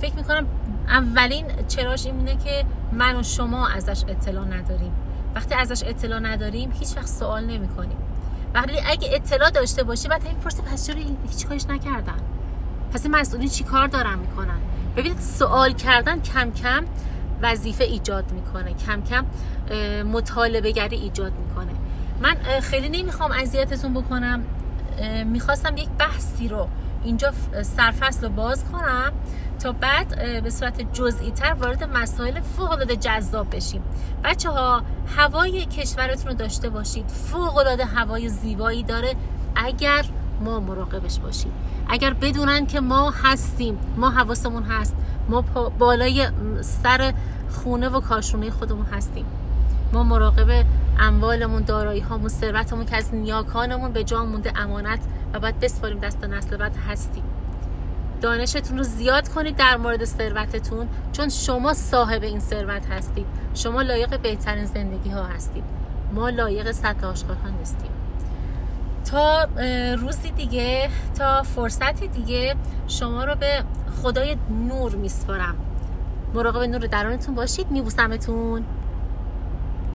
فکر 0.00 0.14
می‌کنم 0.14 0.46
اولین 0.88 1.46
چراش 1.68 2.06
اینه 2.06 2.36
که 2.36 2.64
من 2.92 3.16
و 3.16 3.22
شما 3.22 3.68
ازش 3.68 4.04
اطلاع 4.08 4.44
نداریم. 4.44 4.92
وقتی 5.34 5.54
ازش 5.54 5.82
اطلاع 5.86 6.20
نداریم 6.20 6.72
هیچ 6.72 6.96
وقت 6.96 7.06
سوال 7.06 7.44
نمی 7.44 7.68
کنیم 7.68 7.96
وقتی 8.54 8.72
اگه 8.86 9.08
اطلاع 9.12 9.50
داشته 9.50 9.82
باشی 9.82 10.08
بعد 10.08 10.22
همین 10.22 10.36
پرسه 10.36 10.62
پس 10.62 10.86
چرا 10.86 11.00
هیچ 11.28 11.46
کارش 11.46 11.66
نکردن؟ 11.66 12.18
پس 12.92 13.02
این 13.06 13.16
مسئولین 13.16 13.48
چی 13.48 13.64
کار 13.64 13.86
دارن 13.86 14.18
می‌کنن؟ 14.18 14.58
ببینید 14.96 15.20
سوال 15.20 15.72
کردن 15.72 16.20
کم 16.20 16.50
کم 16.50 16.84
وظیفه 17.42 17.84
ایجاد 17.84 18.32
می‌کنه. 18.32 18.74
کم 18.74 19.02
کم 19.02 19.24
مطالبه 20.02 20.72
گری 20.72 20.96
ایجاد 20.96 21.32
می‌کنه. 21.32 21.72
من 22.22 22.60
خیلی 22.60 23.02
نمی‌خوام 23.02 23.32
اذیتتون 23.32 23.94
بکنم. 23.94 24.42
می‌خواستم 25.26 25.76
یک 25.76 25.88
بحثی 25.88 26.48
رو 26.48 26.68
اینجا 27.04 27.32
سرفصل 27.62 28.22
رو 28.22 28.28
باز 28.28 28.64
کنم 28.64 29.12
تا 29.58 29.72
بعد 29.72 30.42
به 30.42 30.50
صورت 30.50 30.92
جزئی 30.92 31.30
تر 31.30 31.52
وارد 31.52 31.84
مسائل 31.84 32.40
فوق 32.40 32.72
العاده 32.72 32.96
جذاب 32.96 33.56
بشیم. 33.56 33.82
بچه 34.24 34.50
ها 34.50 34.82
هوای 35.16 35.66
کشورتون 35.66 36.26
رو 36.26 36.34
داشته 36.34 36.68
باشید. 36.68 37.08
فوق 37.08 37.56
العاده 37.56 37.84
هوای 37.84 38.28
زیبایی 38.28 38.82
داره. 38.82 39.14
اگر 39.56 40.04
ما 40.40 40.60
مراقبش 40.60 41.18
باشیم. 41.18 41.52
اگر 41.88 42.12
بدونن 42.12 42.66
که 42.66 42.80
ما 42.80 43.10
هستیم 43.10 43.78
ما 43.96 44.10
حواسمون 44.10 44.62
هست 44.62 44.96
ما 45.28 45.40
بالای 45.78 46.28
سر 46.60 47.14
خونه 47.50 47.88
و 47.88 48.00
کاشونه 48.00 48.50
خودمون 48.50 48.86
هستیم. 48.86 49.24
ما 49.92 50.02
مراقب 50.02 50.64
اموالمون 50.98 51.62
دارایی 51.62 52.00
هامون 52.00 52.28
ثروتمون 52.28 52.84
که 52.84 52.96
از 52.96 53.14
نیاکانمون 53.14 53.92
به 53.92 54.04
جا 54.04 54.24
مونده 54.24 54.52
امانت 54.58 55.00
و 55.34 55.40
باید 55.40 55.60
بسپاریم 55.60 55.98
دست 55.98 56.24
نسل 56.24 56.56
بعد 56.56 56.76
هستیم. 56.88 57.22
دانشتون 58.20 58.78
رو 58.78 58.84
زیاد 58.84 59.28
کنید 59.28 59.56
در 59.56 59.76
مورد 59.76 60.04
ثروتتون 60.04 60.88
چون 61.12 61.28
شما 61.28 61.74
صاحب 61.74 62.22
این 62.22 62.40
ثروت 62.40 62.86
هستید. 62.86 63.26
شما 63.54 63.82
لایق 63.82 64.20
بهترین 64.20 64.64
زندگی 64.64 65.10
ها 65.10 65.22
هستید. 65.22 65.64
ما 66.12 66.28
لایق 66.30 66.72
سطح 66.72 67.06
آشغال 67.06 67.36
ها 67.36 67.50
نیستیم. 67.58 67.90
تا 69.10 69.48
روزی 69.98 70.30
دیگه 70.30 70.88
تا 71.18 71.42
فرصتی 71.42 72.08
دیگه 72.08 72.54
شما 72.88 73.24
رو 73.24 73.34
به 73.34 73.64
خدای 74.02 74.36
نور 74.68 74.94
میسپارم. 74.94 75.54
مراقب 76.34 76.62
نور 76.62 76.80
درونتون 76.80 77.34
باشید. 77.34 77.70
میبوسمتون. 77.70 78.64